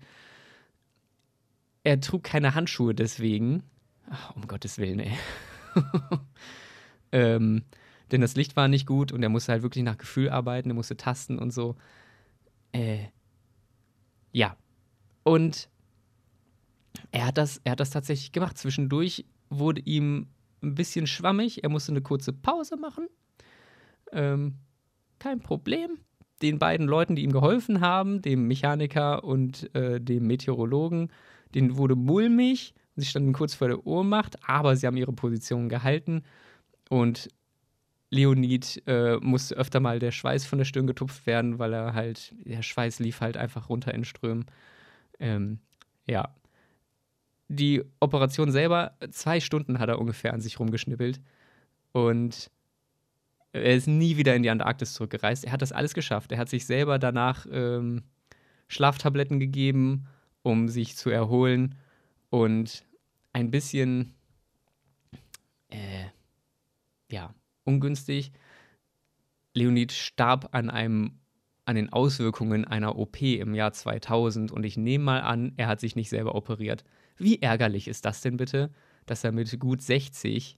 Er 1.83 1.99
trug 1.99 2.23
keine 2.23 2.55
Handschuhe 2.55 2.95
deswegen. 2.95 3.63
Ach, 4.09 4.35
um 4.35 4.47
Gottes 4.47 4.77
Willen, 4.77 4.99
ey. 4.99 5.17
ähm, 7.11 7.63
denn 8.11 8.21
das 8.21 8.35
Licht 8.35 8.55
war 8.55 8.67
nicht 8.67 8.85
gut 8.85 9.11
und 9.11 9.23
er 9.23 9.29
musste 9.29 9.51
halt 9.51 9.63
wirklich 9.63 9.83
nach 9.83 9.97
Gefühl 9.97 10.29
arbeiten, 10.29 10.69
er 10.69 10.75
musste 10.75 10.97
tasten 10.97 11.39
und 11.39 11.51
so. 11.51 11.75
Äh, 12.71 13.05
ja. 14.31 14.55
Und 15.23 15.69
er 17.11 17.27
hat, 17.27 17.37
das, 17.37 17.61
er 17.63 17.73
hat 17.73 17.79
das 17.79 17.89
tatsächlich 17.89 18.31
gemacht. 18.31 18.57
Zwischendurch 18.57 19.25
wurde 19.49 19.81
ihm 19.81 20.27
ein 20.63 20.75
bisschen 20.75 21.07
schwammig. 21.07 21.63
Er 21.63 21.69
musste 21.69 21.91
eine 21.91 22.01
kurze 22.01 22.33
Pause 22.33 22.77
machen. 22.77 23.07
Ähm, 24.11 24.55
kein 25.19 25.39
Problem. 25.39 25.99
Den 26.41 26.59
beiden 26.59 26.87
Leuten, 26.87 27.15
die 27.15 27.23
ihm 27.23 27.31
geholfen 27.31 27.79
haben, 27.79 28.21
dem 28.21 28.47
Mechaniker 28.47 29.23
und 29.23 29.73
äh, 29.75 30.01
dem 30.01 30.27
Meteorologen, 30.27 31.11
denen 31.55 31.77
wurde 31.77 31.95
mulmig. 31.95 32.73
Sie 32.95 33.05
standen 33.05 33.33
kurz 33.33 33.53
vor 33.53 33.67
der 33.67 33.85
Ohrmacht, 33.85 34.37
aber 34.47 34.75
sie 34.75 34.85
haben 34.85 34.97
ihre 34.97 35.13
Position 35.13 35.69
gehalten. 35.69 36.23
Und 36.89 37.29
Leonid 38.09 38.83
äh, 38.85 39.17
musste 39.17 39.55
öfter 39.55 39.79
mal 39.79 39.99
der 39.99 40.11
Schweiß 40.11 40.45
von 40.45 40.59
der 40.59 40.65
Stirn 40.65 40.85
getupft 40.85 41.25
werden, 41.25 41.57
weil 41.57 41.73
er 41.73 41.93
halt, 41.93 42.35
der 42.45 42.61
Schweiß 42.61 42.99
lief 42.99 43.21
halt 43.21 43.37
einfach 43.37 43.69
runter 43.69 43.93
in 43.93 44.03
Strömen. 44.03 44.45
Ähm, 45.19 45.59
ja, 46.05 46.35
die 47.47 47.83
Operation 47.99 48.51
selber, 48.51 48.97
zwei 49.11 49.39
Stunden 49.39 49.79
hat 49.79 49.89
er 49.89 49.99
ungefähr 49.99 50.33
an 50.33 50.41
sich 50.41 50.59
rumgeschnippelt. 50.59 51.21
Und 51.91 52.49
er 53.51 53.75
ist 53.75 53.87
nie 53.87 54.17
wieder 54.17 54.35
in 54.35 54.43
die 54.43 54.49
Antarktis 54.49 54.93
zurückgereist. 54.93 55.45
Er 55.45 55.51
hat 55.51 55.61
das 55.61 55.71
alles 55.71 55.93
geschafft. 55.93 56.31
Er 56.31 56.39
hat 56.39 56.49
sich 56.49 56.65
selber 56.65 56.97
danach 56.97 57.45
ähm, 57.51 58.03
Schlaftabletten 58.67 59.39
gegeben, 59.39 60.07
um 60.41 60.69
sich 60.69 60.97
zu 60.97 61.09
erholen. 61.09 61.75
Und 62.29 62.83
ein 63.31 63.51
bisschen, 63.51 64.13
äh, 65.69 66.05
ja, 67.11 67.33
ungünstig. 67.63 68.31
Leonid 69.53 69.91
starb 69.91 70.49
an 70.51 70.71
einem 70.71 71.19
an 71.65 71.75
den 71.75 71.93
Auswirkungen 71.93 72.65
einer 72.65 72.97
OP 72.97 73.21
im 73.21 73.53
Jahr 73.53 73.71
2000 73.71 74.51
und 74.51 74.65
ich 74.65 74.75
nehme 74.75 75.05
mal 75.05 75.21
an, 75.21 75.53
er 75.55 75.67
hat 75.67 75.79
sich 75.79 75.95
nicht 75.95 76.09
selber 76.09 76.35
operiert. 76.35 76.83
Wie 77.17 77.41
ärgerlich 77.41 77.87
ist 77.87 78.05
das 78.05 78.21
denn 78.21 78.37
bitte, 78.37 78.71
dass 79.05 79.23
er 79.23 79.31
mit 79.31 79.59
gut 79.59 79.81
60 79.81 80.57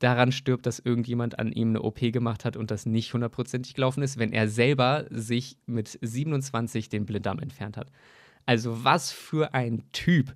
daran 0.00 0.32
stirbt, 0.32 0.66
dass 0.66 0.78
irgendjemand 0.78 1.38
an 1.38 1.52
ihm 1.52 1.70
eine 1.70 1.82
OP 1.82 2.00
gemacht 2.00 2.44
hat 2.44 2.56
und 2.56 2.70
das 2.70 2.86
nicht 2.86 3.12
hundertprozentig 3.12 3.74
gelaufen 3.74 4.02
ist, 4.02 4.18
wenn 4.18 4.32
er 4.32 4.48
selber 4.48 5.06
sich 5.10 5.58
mit 5.66 5.98
27 6.00 6.88
den 6.88 7.04
Blinddarm 7.04 7.38
entfernt 7.38 7.76
hat. 7.76 7.90
Also 8.46 8.84
was 8.84 9.12
für 9.12 9.54
ein 9.54 9.84
Typ. 9.92 10.34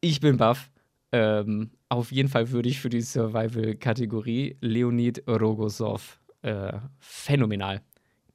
Ich 0.00 0.20
bin 0.20 0.36
baff. 0.36 0.70
Ähm, 1.10 1.70
auf 1.88 2.12
jeden 2.12 2.28
Fall 2.28 2.50
würdig 2.50 2.80
für 2.80 2.90
die 2.90 3.00
Survival-Kategorie 3.00 4.56
Leonid 4.60 5.26
Rogosov. 5.26 6.20
Äh, 6.42 6.78
phänomenal. 6.98 7.80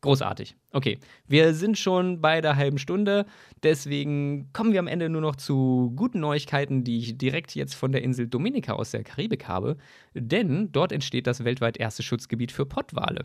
Großartig. 0.04 0.58
Okay, 0.72 1.00
wir 1.28 1.54
sind 1.54 1.78
schon 1.78 2.20
bei 2.20 2.42
der 2.42 2.58
halben 2.58 2.78
Stunde, 2.78 3.26
deswegen 3.63 4.52
kommen 4.52 4.74
wir 4.74 4.82
am 4.82 4.88
Ende 4.88 5.08
nur 5.08 5.22
noch 5.22 5.38
zu 5.38 5.94
guten 5.96 6.20
Neuigkeiten, 6.20 6.84
die 6.84 6.98
ich 6.98 7.18
direkt 7.18 7.56
jetzt 7.56 7.74
von 7.74 7.94
der 7.94 8.04
Insel 8.04 8.28
Dominica 8.28 8.74
aus 8.74 8.92
der 8.92 9.06
Karibik 9.06 9.48
habe, 9.48 9.78
denn 10.13 10.74
dort 10.74 10.92
entsteht 10.92 11.26
das 11.26 11.46
weltweit 11.46 11.78
erste 11.78 12.04
Schutzgebiet 12.04 12.52
für 12.52 12.66
Pottwale. 12.66 13.24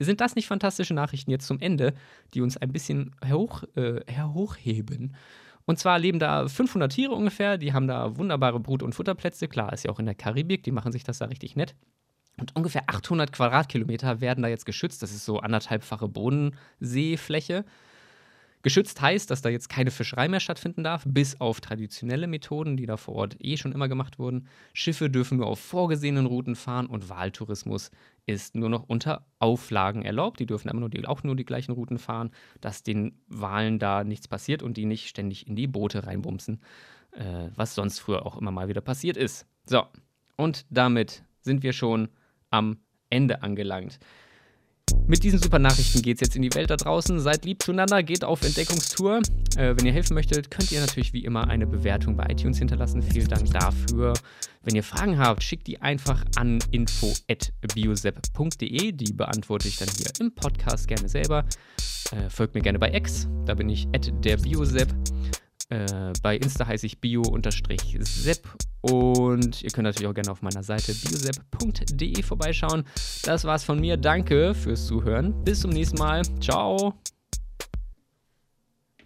Sind 0.00 0.20
das 0.20 0.36
nicht 0.36 0.46
fantastische 0.46 0.92
Nachrichten 0.92 1.30
jetzt 1.30 1.46
zum 1.46 1.60
Ende, 1.60 1.94
die 2.34 2.42
uns 2.42 2.58
ein 2.58 2.72
bisschen 2.72 3.16
hoch, 3.26 3.62
äh, 3.74 4.02
hochheben? 4.20 5.16
Und 5.64 5.78
zwar 5.78 5.98
leben 5.98 6.18
da 6.18 6.46
500 6.46 6.92
Tiere 6.92 7.14
ungefähr, 7.14 7.56
die 7.56 7.72
haben 7.72 7.88
da 7.88 8.18
wunderbare 8.18 8.60
Brut- 8.60 8.82
und 8.82 8.94
Futterplätze. 8.94 9.48
Klar, 9.48 9.72
ist 9.72 9.84
ja 9.84 9.90
auch 9.90 9.98
in 9.98 10.06
der 10.06 10.14
Karibik, 10.14 10.62
die 10.62 10.72
machen 10.72 10.92
sich 10.92 11.04
das 11.04 11.18
da 11.18 11.24
richtig 11.24 11.56
nett. 11.56 11.74
Und 12.40 12.54
ungefähr 12.54 12.84
800 12.86 13.32
Quadratkilometer 13.32 14.20
werden 14.20 14.42
da 14.42 14.48
jetzt 14.48 14.66
geschützt. 14.66 15.02
Das 15.02 15.10
ist 15.10 15.24
so 15.24 15.40
anderthalbfache 15.40 16.08
Bodenseefläche. 16.08 17.64
Geschützt 18.62 19.00
heißt, 19.00 19.30
dass 19.30 19.40
da 19.40 19.48
jetzt 19.48 19.68
keine 19.68 19.92
Fischerei 19.92 20.28
mehr 20.28 20.40
stattfinden 20.40 20.82
darf, 20.82 21.04
bis 21.06 21.40
auf 21.40 21.60
traditionelle 21.60 22.26
Methoden, 22.26 22.76
die 22.76 22.86
da 22.86 22.96
vor 22.96 23.14
Ort 23.14 23.36
eh 23.38 23.56
schon 23.56 23.70
immer 23.70 23.88
gemacht 23.88 24.18
wurden. 24.18 24.48
Schiffe 24.72 25.08
dürfen 25.08 25.38
nur 25.38 25.46
auf 25.46 25.60
vorgesehenen 25.60 26.26
Routen 26.26 26.56
fahren 26.56 26.86
und 26.86 27.08
Wahltourismus 27.08 27.92
ist 28.26 28.56
nur 28.56 28.68
noch 28.68 28.82
unter 28.88 29.24
Auflagen 29.38 30.02
erlaubt. 30.02 30.40
Die 30.40 30.46
dürfen 30.46 30.68
immer 30.68 30.80
nur 30.80 30.90
die, 30.90 31.06
auch 31.06 31.22
nur 31.22 31.36
die 31.36 31.44
gleichen 31.44 31.72
Routen 31.72 31.98
fahren, 31.98 32.30
dass 32.60 32.82
den 32.82 33.20
Wahlen 33.28 33.78
da 33.78 34.02
nichts 34.02 34.26
passiert 34.26 34.64
und 34.64 34.76
die 34.76 34.86
nicht 34.86 35.08
ständig 35.08 35.46
in 35.46 35.54
die 35.54 35.68
Boote 35.68 36.04
reinbumsen, 36.04 36.60
äh, 37.12 37.50
was 37.54 37.76
sonst 37.76 38.00
früher 38.00 38.26
auch 38.26 38.36
immer 38.36 38.50
mal 38.50 38.68
wieder 38.68 38.80
passiert 38.80 39.16
ist. 39.16 39.46
So, 39.66 39.86
und 40.36 40.66
damit 40.68 41.22
sind 41.42 41.62
wir 41.62 41.72
schon 41.72 42.08
am 42.50 42.78
Ende 43.10 43.42
angelangt. 43.42 43.98
Mit 45.06 45.22
diesen 45.22 45.38
super 45.38 45.58
Nachrichten 45.58 46.00
geht 46.02 46.16
es 46.16 46.20
jetzt 46.20 46.36
in 46.36 46.42
die 46.42 46.54
Welt 46.54 46.68
da 46.70 46.76
draußen. 46.76 47.18
Seid 47.20 47.44
lieb 47.44 47.62
zueinander, 47.62 48.02
geht 48.02 48.24
auf 48.24 48.42
Entdeckungstour. 48.42 49.20
Äh, 49.56 49.76
wenn 49.76 49.86
ihr 49.86 49.92
helfen 49.92 50.14
möchtet, 50.14 50.50
könnt 50.50 50.72
ihr 50.72 50.80
natürlich 50.80 51.12
wie 51.12 51.24
immer 51.24 51.46
eine 51.48 51.66
Bewertung 51.66 52.16
bei 52.16 52.26
iTunes 52.30 52.58
hinterlassen. 52.58 53.02
Vielen 53.02 53.28
Dank 53.28 53.50
dafür. 53.50 54.14
Wenn 54.62 54.74
ihr 54.74 54.82
Fragen 54.82 55.18
habt, 55.18 55.42
schickt 55.42 55.66
die 55.66 55.78
einfach 55.80 56.24
an 56.36 56.58
info.biosep.de. 56.70 58.92
Die 58.92 59.12
beantworte 59.12 59.68
ich 59.68 59.76
dann 59.76 59.88
hier 59.96 60.08
im 60.20 60.34
Podcast 60.34 60.88
gerne 60.88 61.08
selber. 61.08 61.44
Äh, 62.12 62.30
folgt 62.30 62.54
mir 62.54 62.62
gerne 62.62 62.78
bei 62.78 62.94
X, 62.94 63.28
da 63.46 63.54
bin 63.54 63.68
ich 63.68 63.88
der 63.92 64.38
Biosep. 64.38 64.88
Äh, 65.70 66.12
bei 66.22 66.36
Insta 66.36 66.66
heiße 66.66 66.86
ich 66.86 67.00
bio-sepp 67.00 68.48
und 68.80 69.62
ihr 69.62 69.70
könnt 69.70 69.84
natürlich 69.84 70.08
auch 70.08 70.14
gerne 70.14 70.30
auf 70.30 70.40
meiner 70.40 70.62
Seite 70.62 70.94
biosepp.de 70.94 72.22
vorbeischauen. 72.22 72.84
Das 73.24 73.44
war's 73.44 73.64
von 73.64 73.78
mir. 73.78 73.96
Danke 73.96 74.54
fürs 74.54 74.86
Zuhören. 74.86 75.44
Bis 75.44 75.60
zum 75.60 75.70
nächsten 75.70 75.98
Mal. 75.98 76.22
Ciao. 76.40 76.94